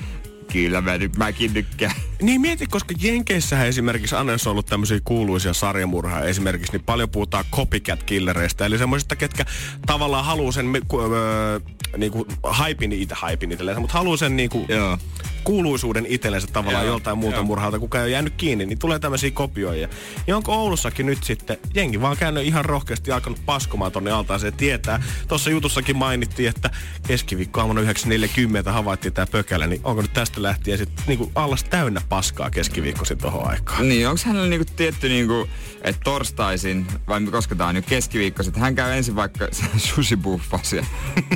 Kyllä 0.53 0.81
mä 0.81 0.97
nyt 0.97 1.17
mäkin 1.17 1.53
tykkään. 1.53 1.95
Niin 2.21 2.41
mieti, 2.41 2.65
koska 2.65 2.93
Jenkeissähän 3.01 3.67
esimerkiksi 3.67 4.15
on 4.15 4.27
ollut 4.45 4.65
tämmöisiä 4.65 4.99
kuuluisia 5.03 5.53
sarjamurhaa 5.53 6.21
esimerkiksi, 6.21 6.71
niin 6.71 6.83
paljon 6.83 7.09
puhutaan 7.09 7.45
copycat-killereistä. 7.51 8.65
Eli 8.65 8.77
semmoisista, 8.77 9.15
ketkä 9.15 9.45
tavallaan 9.85 10.25
haluaa 10.25 10.51
sen 10.51 10.65
öö, 10.93 11.59
niinku, 11.97 12.27
haipin 12.43 12.91
itse, 12.91 13.15
haipin 13.15 13.51
itselleen, 13.51 13.81
mutta 13.81 13.97
haluaa 13.97 14.17
sen 14.17 14.35
niinku, 14.35 14.65
Joo 14.69 14.97
kuuluisuuden 15.43 16.05
itsellensä 16.09 16.47
tavallaan 16.47 16.85
Joo, 16.85 16.93
joltain 16.93 17.17
muuta 17.17 17.43
murhalta, 17.43 17.79
kuka 17.79 17.97
ei 17.97 18.03
ole 18.03 18.11
jäänyt 18.11 18.33
kiinni, 18.37 18.65
niin 18.65 18.79
tulee 18.79 18.99
tämmöisiä 18.99 19.31
kopioja. 19.31 19.87
Ja 20.27 20.37
onko 20.37 20.53
Oulussakin 20.53 21.05
nyt 21.05 21.23
sitten 21.23 21.57
jengi 21.73 22.01
vaan 22.01 22.17
käynyt 22.17 22.45
ihan 22.45 22.65
rohkeasti 22.65 23.11
ja 23.11 23.15
alkanut 23.15 23.45
paskomaan 23.45 23.91
tonne 23.91 24.11
se 24.39 24.51
tietää. 24.51 25.03
Tuossa 25.27 25.49
jutussakin 25.49 25.97
mainittiin, 25.97 26.49
että 26.49 26.69
keskiviikko 27.07 27.61
aamuna 27.61 27.81
9.40 27.81 28.71
havaittiin 28.71 29.13
tämä 29.13 29.27
pökälä, 29.31 29.67
niin 29.67 29.81
onko 29.83 30.01
nyt 30.01 30.13
tästä 30.13 30.42
lähtien 30.43 30.77
sitten 30.77 31.03
niinku 31.07 31.31
allas 31.35 31.63
täynnä 31.63 32.01
paskaa 32.09 32.49
keskiviikkoisin 32.49 33.17
tohon 33.17 33.47
aikaan? 33.47 33.89
Niin, 33.89 34.07
onko 34.07 34.21
hänellä 34.25 34.47
niinku 34.47 34.73
tietty 34.75 35.09
niinku 35.09 35.47
että 35.83 36.01
torstaisin, 36.03 36.87
vai 37.07 37.21
koska 37.21 37.55
tää 37.55 37.67
on 37.67 37.75
nyt 37.75 37.85
keskiviikkoiset, 37.85 38.57
hän 38.57 38.75
käy 38.75 38.97
ensin 38.97 39.15
vaikka 39.15 39.47
sushibuffasia 39.77 40.85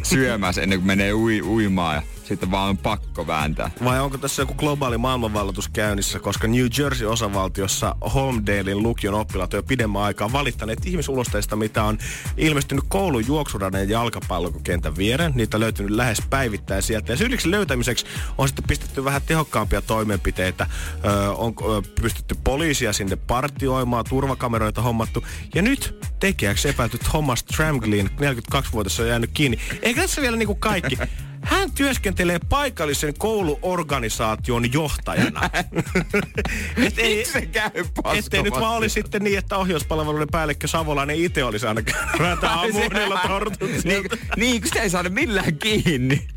syömässä 0.03 0.61
ennen 0.61 0.79
kuin 0.79 0.87
menee 0.87 1.13
ui, 1.13 1.41
uimaan 1.41 1.95
ja 1.95 2.01
sitten 2.27 2.51
vaan 2.51 2.69
on 2.69 2.77
pakko 2.77 3.27
vääntää. 3.27 3.71
Vai 3.83 3.99
onko 3.99 4.17
tässä 4.17 4.41
joku 4.41 4.53
globaali 4.53 4.97
maailmanvallatus 4.97 5.69
käynnissä, 5.69 6.19
koska 6.19 6.47
New 6.47 6.65
Jersey-osavaltiossa 6.77 7.95
Holmdalein 8.13 8.83
lukion 8.83 9.13
oppilaat 9.13 9.53
on 9.53 9.57
jo 9.57 9.63
pidemmän 9.63 10.01
aikaa 10.01 10.31
valittaneet 10.31 10.85
ihmisulosteista, 10.85 11.55
mitä 11.55 11.83
on 11.83 11.97
ilmestynyt 12.37 12.83
koulun 12.87 13.27
juoksuradan 13.27 13.81
ja 13.81 13.89
jalkapallokentän 13.89 14.97
viereen. 14.97 15.31
Niitä 15.35 15.59
löytynyt 15.59 15.91
lähes 15.91 16.21
päivittäin 16.29 16.83
sieltä. 16.83 17.13
Ja 17.13 17.17
syylliksi 17.17 17.51
löytämiseksi 17.51 18.05
on 18.37 18.47
sitten 18.47 18.67
pistetty 18.67 18.96
vähän 19.05 19.21
tehokkaampia 19.25 19.81
toimenpiteitä. 19.81 20.67
Öö, 21.05 21.29
on 21.29 21.53
öö, 21.61 21.81
pystytty 22.01 22.35
poliisia 22.43 22.93
sinne 22.93 23.15
partioimaan, 23.15 24.05
turvakameroita 24.09 24.81
hommattu. 24.81 25.23
Ja 25.55 25.61
nyt 25.61 25.99
tekijäksi 26.19 26.69
epäilty 26.69 26.97
Thomas 26.97 27.43
Tramglin, 27.43 28.09
42-vuotias, 28.09 28.99
on 28.99 29.07
jäänyt 29.07 29.29
kiinni. 29.33 29.59
Eikä 29.81 30.01
tässä 30.01 30.21
vielä 30.21 30.37
niinku 30.37 30.55
kaikki. 30.55 30.97
Hän 31.41 31.71
työskentelee 31.71 32.39
paikallisen 32.49 33.13
kouluorganisaation 33.17 34.73
johtajana. 34.73 35.49
Et 36.85 36.99
ei, 36.99 37.25
se 37.25 37.45
käy 37.45 37.69
ettei 38.17 38.43
nyt 38.43 38.53
vaan 38.53 38.75
olisi 38.75 38.93
sitten 38.93 39.23
niin, 39.23 39.37
että 39.37 39.57
ohjauspalveluiden 39.57 40.27
päällikkö 40.31 40.67
Savolainen 40.67 41.15
itse 41.15 41.43
olisi 41.43 41.67
aina 41.67 41.81
räätä 42.17 42.49
aamuunilla 42.53 43.19
tortut. 43.27 43.69
niin, 43.83 44.03
niin, 44.37 44.61
kun 44.61 44.67
sitä 44.67 44.81
ei 44.81 44.89
saada 44.89 45.09
millään 45.09 45.57
kiinni. 45.57 46.27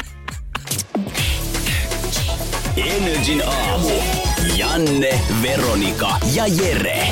Energin 2.85 3.43
aamu. 3.49 3.91
Janne, 4.57 5.21
Veronika 5.43 6.17
ja 6.35 6.47
Jere. 6.47 7.09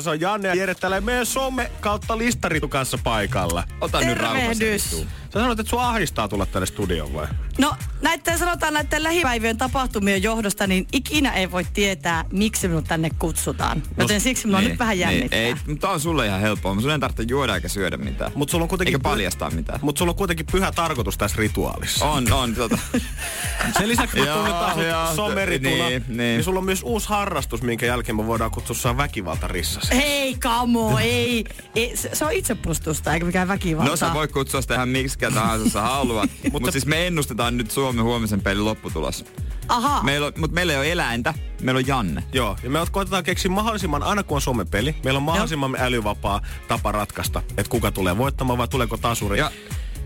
Se 0.00 0.10
on 0.10 0.20
Janne 0.20 0.48
ja 0.48 0.54
Jere 0.54 0.74
täällä 0.74 1.00
meidän 1.00 1.26
some 1.26 1.70
kautta 1.80 2.18
listaritu 2.18 2.68
kanssa 2.68 2.98
paikalla. 3.04 3.64
Ota 3.80 4.00
nyt 4.00 4.18
rauhassa. 4.18 4.48
Tervehdys. 4.48 4.90
Sä 4.90 5.40
sanoit, 5.40 5.60
että 5.60 5.70
sua 5.70 5.88
ahdistaa 5.88 6.28
tulla 6.28 6.46
tänne 6.46 6.66
studioon 6.66 7.14
vai? 7.14 7.26
No 7.58 7.74
näiden 8.02 8.38
sanotaan 8.38 8.74
näiden 8.74 9.02
lähipäivien 9.02 9.58
tapahtumien 9.58 10.22
johdosta, 10.22 10.66
niin 10.66 10.86
ikinä 10.92 11.32
ei 11.32 11.50
voi 11.50 11.64
tietää, 11.72 12.24
miksi 12.32 12.68
minut 12.68 12.84
tänne 12.84 13.10
kutsutaan. 13.18 13.82
Joten 13.98 14.20
siksi 14.20 14.46
minua 14.46 14.60
nyt 14.60 14.78
vähän 14.78 14.98
jännittää. 14.98 15.40
Niin, 15.40 15.48
ei, 15.48 15.56
mutta 15.66 15.90
on 15.90 16.00
sulle 16.00 16.26
ihan 16.26 16.40
helppoa. 16.40 16.80
Sun 16.80 16.90
ei 16.90 16.98
tarvitse 16.98 17.24
juoda 17.28 17.54
eikä 17.54 17.68
syödä 17.68 17.96
mitään. 17.96 18.32
Mut 18.34 18.48
sulla 18.48 18.62
on 18.62 18.68
kuitenkin 18.68 18.94
Eikä 18.94 19.02
paljastaa 19.02 19.50
mitään. 19.50 19.78
Mutta 19.82 19.98
sulla 19.98 20.10
on 20.10 20.16
kuitenkin 20.16 20.46
pyhä 20.52 20.72
tarkoitus 20.72 21.18
tässä 21.18 21.36
rituaalissa. 21.36 22.04
On, 22.04 22.32
on, 22.32 22.54
tota. 22.54 22.78
Sen 23.78 23.88
lisäksi 23.88 24.16
kun 24.16 24.26
tunnetaan 24.26 24.74
sut 24.74 25.16
somerituna, 25.16 25.70
niin, 25.70 25.88
niin, 25.88 26.04
niin. 26.08 26.16
niin. 26.16 26.44
sulla 26.44 26.58
on 26.58 26.64
myös 26.64 26.82
uusi 26.82 27.08
harrastus, 27.08 27.62
minkä 27.62 27.86
jälkeen 27.86 28.16
me 28.16 28.26
voidaan 28.26 28.50
kutsua 28.50 28.76
sua 28.76 28.96
väkivaltarissasi. 28.96 29.94
Hei, 29.96 30.34
kamo, 30.34 30.98
ei. 30.98 31.44
ei. 31.74 31.96
Se, 31.96 32.10
se 32.12 32.24
on 32.24 32.32
itsepustusta, 32.32 33.14
eikä 33.14 33.26
mikään 33.26 33.48
väkivaltaa. 33.48 33.90
No 33.90 33.96
sä 33.96 34.14
voi 34.14 34.28
kutsua 34.28 34.62
sitä 34.62 34.74
ihan 34.74 34.88
miksi 34.88 35.18
tahansa 35.18 35.70
sä 35.70 35.80
haluat. 35.80 36.30
Mutta 36.52 36.70
siis 36.70 36.86
me 36.86 37.06
ennustetaan 37.06 37.56
nyt 37.56 37.70
Suomen 37.70 37.91
huomisen 38.00 38.40
pelin 38.40 38.64
lopputulos. 38.64 39.24
Aha. 39.68 40.02
Meillä 40.02 40.26
on, 40.26 40.32
mutta 40.36 40.54
meillä 40.54 40.72
ei 40.72 40.78
ole 40.78 40.92
eläintä, 40.92 41.34
meillä 41.60 41.78
on 41.78 41.86
Janne. 41.86 42.24
Joo, 42.32 42.56
ja 42.62 42.70
me 42.70 42.78
koitetaan 42.90 43.24
keksiä 43.24 43.50
mahdollisimman, 43.50 44.02
aina 44.02 44.22
kun 44.22 44.34
on 44.36 44.40
somepeli, 44.42 44.94
meillä 45.04 45.18
on 45.18 45.22
mahdollisimman 45.22 45.76
älyvapaa 45.78 46.40
tapa 46.68 46.92
ratkaista, 46.92 47.42
että 47.48 47.70
kuka 47.70 47.90
tulee 47.90 48.18
voittamaan 48.18 48.58
vai 48.58 48.68
tuleeko 48.68 48.96
tasuri. 48.96 49.38
Ja, 49.38 49.50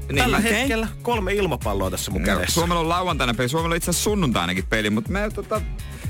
niin, 0.08 0.16
Tällä 0.16 0.36
okei. 0.36 0.52
hetkellä 0.52 0.88
kolme 1.02 1.34
ilmapalloa 1.34 1.90
tässä 1.90 2.10
mun 2.10 2.26
Joo, 2.26 2.36
kädessä. 2.36 2.54
Suomella 2.54 2.80
on 2.80 2.88
lauantaina 2.88 3.34
peli, 3.34 3.48
Suomella 3.48 3.72
on 3.72 3.76
itse 3.76 3.90
asiassa 3.90 4.04
sunnuntainakin 4.04 4.66
peli, 4.66 4.90
mutta 4.90 5.10
me 5.12 5.30
tota, 5.34 5.60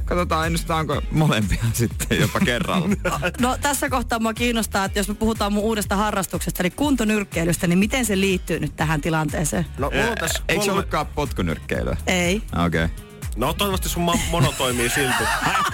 katsotaan 0.07 0.47
ennustetaanko 0.47 1.03
molempia 1.11 1.65
sitten 1.73 2.21
jopa 2.21 2.41
kerralla. 2.41 2.89
No 3.41 3.57
tässä 3.61 3.89
kohtaa 3.89 4.19
mua 4.19 4.35
kiinnostaa, 4.35 4.85
että 4.85 4.99
jos 4.99 5.09
me 5.09 5.15
puhutaan 5.15 5.53
mun 5.53 5.63
uudesta 5.65 5.97
harrastuksesta, 5.97 6.63
eli 6.63 6.71
kuntonyrkkeilystä, 6.71 7.67
niin 7.67 7.79
miten 7.79 8.05
se 8.05 8.21
liittyy 8.21 8.61
nyt 8.61 8.77
tähän 8.77 9.01
tilanteeseen? 9.01 9.67
No, 9.79 9.91
mulla 9.95 10.11
on 10.11 10.17
tässä 10.17 10.43
Eikö 10.49 10.63
se 10.63 10.67
kolme... 10.69 10.73
ollutkaan 10.73 11.07
potkunyrkkeilyä? 11.07 11.97
Ei. 12.07 12.43
Okei. 12.67 12.85
Okay. 12.85 12.89
No 13.37 13.47
toivottavasti 13.53 13.89
sun 13.89 14.03
ma- 14.03 14.19
mono 14.31 14.53
toimii 14.59 14.91
silti. 14.91 15.25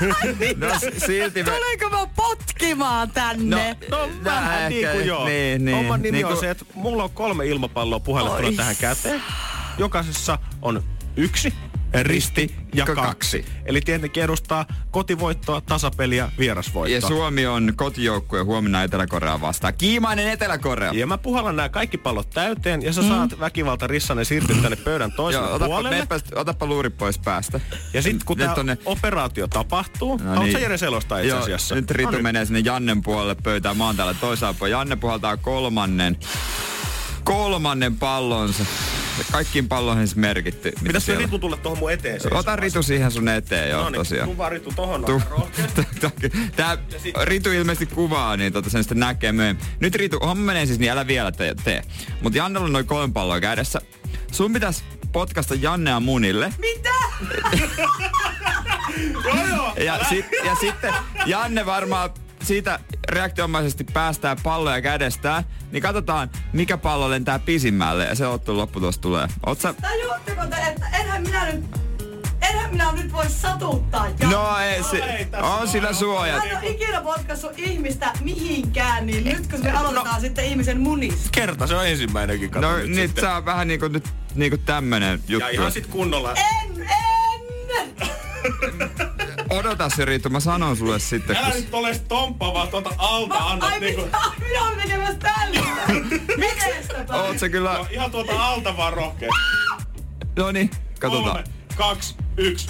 No 0.56 0.78
s- 0.78 1.06
silti 1.06 1.42
me... 1.42 1.50
Tulinko 1.50 1.90
mä 1.90 2.06
potkimaan 2.16 3.10
tänne? 3.10 3.76
No 3.90 4.08
vähän 4.24 4.68
niin 4.70 4.88
kuin 4.92 5.06
joo. 5.06 5.24
Niin, 5.24 5.64
niin. 5.64 5.76
Homman 5.76 6.02
nimi 6.02 6.16
niin 6.16 6.26
on 6.26 6.32
kuin- 6.32 6.40
se, 6.40 6.50
että 6.50 6.64
mulla 6.74 7.04
on 7.04 7.10
kolme 7.10 7.46
ilmapalloa 7.46 8.00
puhellettuna 8.00 8.48
Oi. 8.48 8.54
tähän 8.54 8.76
käteen. 8.80 9.22
Jokaisessa 9.78 10.38
on 10.62 10.82
yksi, 11.16 11.54
risti 12.02 12.54
ja 12.74 12.86
Ka- 12.86 12.94
kaksi. 12.94 13.38
kaksi. 13.42 13.44
Eli 13.66 13.80
tietenkin 13.80 14.22
edustaa 14.22 14.66
kotivoittoa, 14.90 15.60
tasapeliä, 15.60 16.30
vierasvoittoa. 16.38 16.94
Ja 16.96 17.00
Suomi 17.08 17.46
on 17.46 17.72
kotijoukkue 17.76 18.40
huomenna 18.42 18.82
Etelä-Korea 18.82 19.40
vastaan. 19.40 19.74
Kiimainen 19.74 20.28
Etelä-Korea. 20.28 20.92
Ja 20.92 21.06
mä 21.06 21.18
puhallan 21.18 21.56
nämä 21.56 21.68
kaikki 21.68 21.98
pallot 21.98 22.30
täyteen 22.30 22.82
ja 22.82 22.92
sä 22.92 23.02
saat 23.02 23.40
väkivalta 23.40 23.86
rissanen 23.86 24.24
siirtyä 24.24 24.56
tänne 24.62 24.76
pöydän 24.76 25.12
toiselle 25.12 25.46
Joo, 25.46 25.54
otapa, 25.56 25.68
puolelle. 25.68 25.96
meepä, 25.96 26.20
otapa 26.34 26.66
luuri 26.66 26.90
pois 26.90 27.18
päästä. 27.18 27.60
Ja 27.94 28.02
sitten 28.02 28.26
kun 28.26 28.38
tämä 28.38 28.54
tonne- 28.54 28.78
operaatio 28.84 29.48
tapahtuu, 29.48 30.16
no 30.24 30.42
niin. 30.42 30.52
sä 30.52 30.58
Jere 30.58 30.78
selostaa 30.78 31.18
itse 31.18 31.28
Joo, 31.28 31.40
asiassa? 31.42 31.74
Nyt 31.74 31.90
Ritu 31.90 32.10
No 32.10 32.16
niin. 32.16 32.22
menee 32.22 32.44
sinne 32.44 32.60
Jannen 32.60 33.02
puolelle 33.02 33.34
pöytään. 33.34 33.76
Mä 33.76 33.86
oon 33.86 33.96
täällä 33.96 34.14
toisaalla 34.14 34.56
puolella. 34.58 34.78
Janne 34.78 34.96
puhaltaa 34.96 35.36
kolmannen, 35.36 36.16
kolmannen 37.24 37.96
pallonsa. 37.96 38.64
Kaikkiin 39.32 39.68
palloihin 39.68 40.08
se 40.08 40.16
merkitty. 40.18 40.68
mitä 40.68 40.84
Pitäis 40.84 41.06
se 41.06 41.14
Ritu 41.14 41.38
tulla 41.38 41.56
tuohon 41.56 41.78
mun 41.78 41.92
eteen 41.92 42.16
Ota 42.16 42.22
seisomaan? 42.30 42.58
Ritu 42.58 42.82
siihen 42.82 43.10
sun 43.10 43.28
eteen, 43.28 43.70
joo, 43.70 43.82
No 43.82 43.90
niin, 43.90 44.00
tosiaan. 44.00 44.28
tuu 44.28 44.38
vaan 44.38 44.52
Ritu 44.52 44.72
tohon 44.76 45.04
Tu-. 45.04 45.22
Tää 46.56 46.78
Ritu 47.24 47.50
ilmeisesti 47.50 47.94
kuvaa, 47.94 48.36
niin 48.36 48.52
tota 48.52 48.70
sen 48.70 48.82
sitten 48.82 48.98
näkee 49.00 49.32
myöhemmin. 49.32 49.64
Nyt 49.80 49.94
Ritu, 49.94 50.18
homma 50.18 50.44
menee 50.44 50.66
siis 50.66 50.78
niin, 50.78 50.92
älä 50.92 51.06
vielä 51.06 51.32
tee. 51.32 51.54
tee. 51.64 51.82
Mutta 52.20 52.38
Jannella 52.38 52.66
on 52.66 52.72
noin 52.72 52.86
kolme 52.86 53.12
palloa 53.12 53.40
kädessä. 53.40 53.80
Sun 54.32 54.52
pitäisi 54.52 54.84
potkasta 55.12 55.54
Jannea 55.54 56.00
munille. 56.00 56.52
Mitä? 56.58 56.90
Ja, 59.84 59.98
sit, 60.08 60.26
ja 60.44 60.54
sitten 60.54 60.94
Janne 61.26 61.66
varmaan 61.66 62.10
siitä 62.44 62.80
reaktiomaisesti 63.08 63.84
päästää 63.84 64.36
palloja 64.42 64.82
kädestään, 64.82 65.44
niin 65.72 65.82
katsotaan, 65.82 66.30
mikä 66.52 66.76
pallo 66.78 67.10
lentää 67.10 67.38
pisimmälle 67.38 68.04
ja 68.04 68.14
se 68.14 68.26
ottelun 68.26 68.60
lopputulos 68.60 68.98
tulee. 68.98 69.28
Oot 69.46 69.60
sä... 69.60 69.72
Tajuatteko 69.72 70.46
te, 70.46 70.56
että 70.56 70.86
enhän 71.00 71.22
minä 71.22 71.44
nyt, 71.52 71.64
enhän 72.42 72.70
minä 72.70 72.92
nyt 72.92 73.12
voi 73.12 73.30
satuttaa 73.30 74.06
Janne. 74.08 74.26
No 74.36 74.58
ei, 74.58 74.82
se, 74.82 74.96
ei, 74.96 75.24
tässä 75.24 75.46
on 75.46 75.60
on 75.60 75.68
sillä 75.68 75.88
ihan- 75.88 75.98
suojat. 75.98 76.44
Hän 76.48 76.56
on 76.56 76.64
ikinä 76.64 77.00
potkaissut 77.00 77.52
ihmistä 77.58 78.12
mihinkään, 78.20 79.06
niin 79.06 79.24
nyt 79.24 79.46
kun 79.46 79.62
me 79.62 79.70
aloitetaan 79.72 80.20
sitten 80.20 80.44
ihmisen 80.44 80.80
munista. 80.80 81.28
Kerta 81.32 81.66
se 81.66 81.74
on 81.76 81.86
ensimmäinenkin 81.86 82.50
No 82.50 82.76
nyt 82.76 82.88
nyt 82.88 83.10
sitten. 83.10 83.30
on 83.30 83.44
vähän 83.44 83.68
niinku, 83.68 83.88
nyt, 83.88 84.08
niinku 84.34 84.56
tämmönen 84.56 85.20
juttu. 85.28 85.48
Ja 85.48 85.48
ihan 85.48 85.72
sit 85.72 85.86
kunnolla. 85.86 86.34
En, 86.34 86.80
en! 86.80 87.92
Odota 89.52 89.88
se 89.88 90.04
Riitu, 90.04 90.30
mä 90.30 90.40
sanon 90.40 90.76
sulle 90.76 90.98
sitten. 90.98 91.36
Älä 91.36 91.50
Kun... 91.50 91.60
nyt 91.60 91.74
ole 91.74 92.00
tompa, 92.08 92.54
vaan 92.54 92.68
tuota 92.68 92.90
alta 92.98 93.34
annat 93.34 93.72
Ai 93.72 93.80
niinku... 93.80 94.02
mitä? 94.04 94.18
Minä 94.48 94.62
olen 94.62 94.78
tekemässä 94.78 95.18
tällaista. 95.18 95.92
Miten 96.42 97.10
Oot 97.10 97.38
sä 97.38 97.48
kyllä... 97.48 97.74
No, 97.74 97.86
ihan 97.90 98.10
tuota 98.10 98.32
alta 98.44 98.76
vaan 98.76 98.92
rohkeasti. 98.92 99.42
No 100.36 100.52
niin, 100.52 100.70
katsotaan. 101.00 101.44
Kolme, 101.44 101.48
kaksi, 101.76 102.14
yksi. 102.36 102.68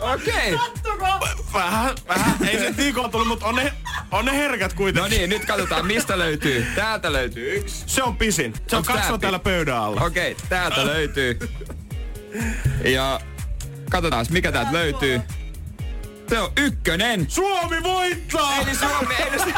Okei. 0.00 0.58
Sattuko? 0.58 1.06
Vähän, 1.54 1.94
vähän. 2.08 2.36
Ei 2.48 2.58
se 2.58 2.72
tiikoa 2.72 3.08
tullut, 3.08 3.28
mutta 3.28 3.46
on 3.46 3.54
ne, 3.54 3.72
on 4.12 4.24
ne 4.24 4.36
herkät 4.36 4.72
No 4.72 4.76
kuitenkin. 4.76 5.10
niin, 5.10 5.30
nyt 5.30 5.44
katsotaan 5.44 5.86
mistä 5.86 6.18
löytyy. 6.18 6.66
Täältä 6.74 7.12
löytyy 7.12 7.54
yksi. 7.54 7.84
Se 7.86 8.02
on 8.02 8.16
pisin. 8.16 8.54
Se 8.66 8.76
on 8.76 8.84
kaksi 8.84 9.12
on 9.12 9.20
täällä 9.20 9.38
pöydän 9.38 9.76
alla. 9.76 10.00
Okei, 10.00 10.32
okay, 10.32 10.46
täältä 10.48 10.86
löytyy. 10.86 11.38
Ja 12.84 13.20
katsotaan, 13.90 14.26
mikä 14.30 14.52
täältä 14.52 14.72
löytyy. 14.72 15.20
Se 16.28 16.38
on 16.40 16.52
ykkönen. 16.56 17.26
Suomi 17.28 17.82
voittaa! 17.82 18.56
Eli 18.56 18.74
Suomi 18.74 19.14
ennusti. 19.26 19.54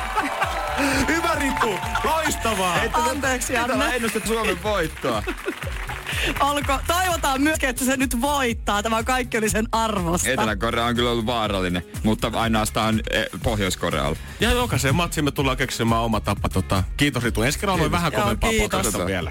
Hyvä 1.08 1.34
Ritu! 1.34 1.74
Loistavaa! 2.04 2.80
Anteeksi 2.92 3.52
Tällä 3.52 3.68
Janne. 3.84 3.96
ennustat 3.96 4.26
Suomen 4.26 4.62
voittoa. 4.62 5.22
Olko, 6.40 6.78
toivotaan 6.86 7.42
myöskin, 7.42 7.68
että 7.68 7.84
se 7.84 7.96
nyt 7.96 8.20
voittaa. 8.20 8.82
Tämä 8.82 9.02
kaikki 9.02 9.38
oli 9.38 9.48
sen 9.50 9.68
arvosta. 9.72 10.30
Etelä-Korea 10.30 10.84
on 10.84 10.94
kyllä 10.94 11.10
ollut 11.10 11.26
vaarallinen, 11.26 11.82
mutta 12.02 12.30
ainoastaan 12.34 13.00
eh, 13.10 13.26
Pohjois-Korealla. 13.42 14.16
Ja 14.40 14.50
jokaiseen 14.50 14.94
matsiin 14.94 15.24
me 15.24 15.30
tullaan 15.30 15.56
keksimään 15.56 16.02
oma 16.02 16.20
tapa. 16.20 16.48
Tota, 16.48 16.82
kiitos 16.96 17.22
Ritu. 17.22 17.42
Ensi 17.42 17.58
kerralla 17.58 17.84
on 17.84 17.90
vähän 17.90 18.12
Joo, 18.12 18.22
kovempaa 18.22 18.50
kiitos. 18.50 19.06
vielä. 19.06 19.30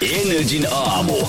Energin 0.00 0.66
aamu. 0.72 1.28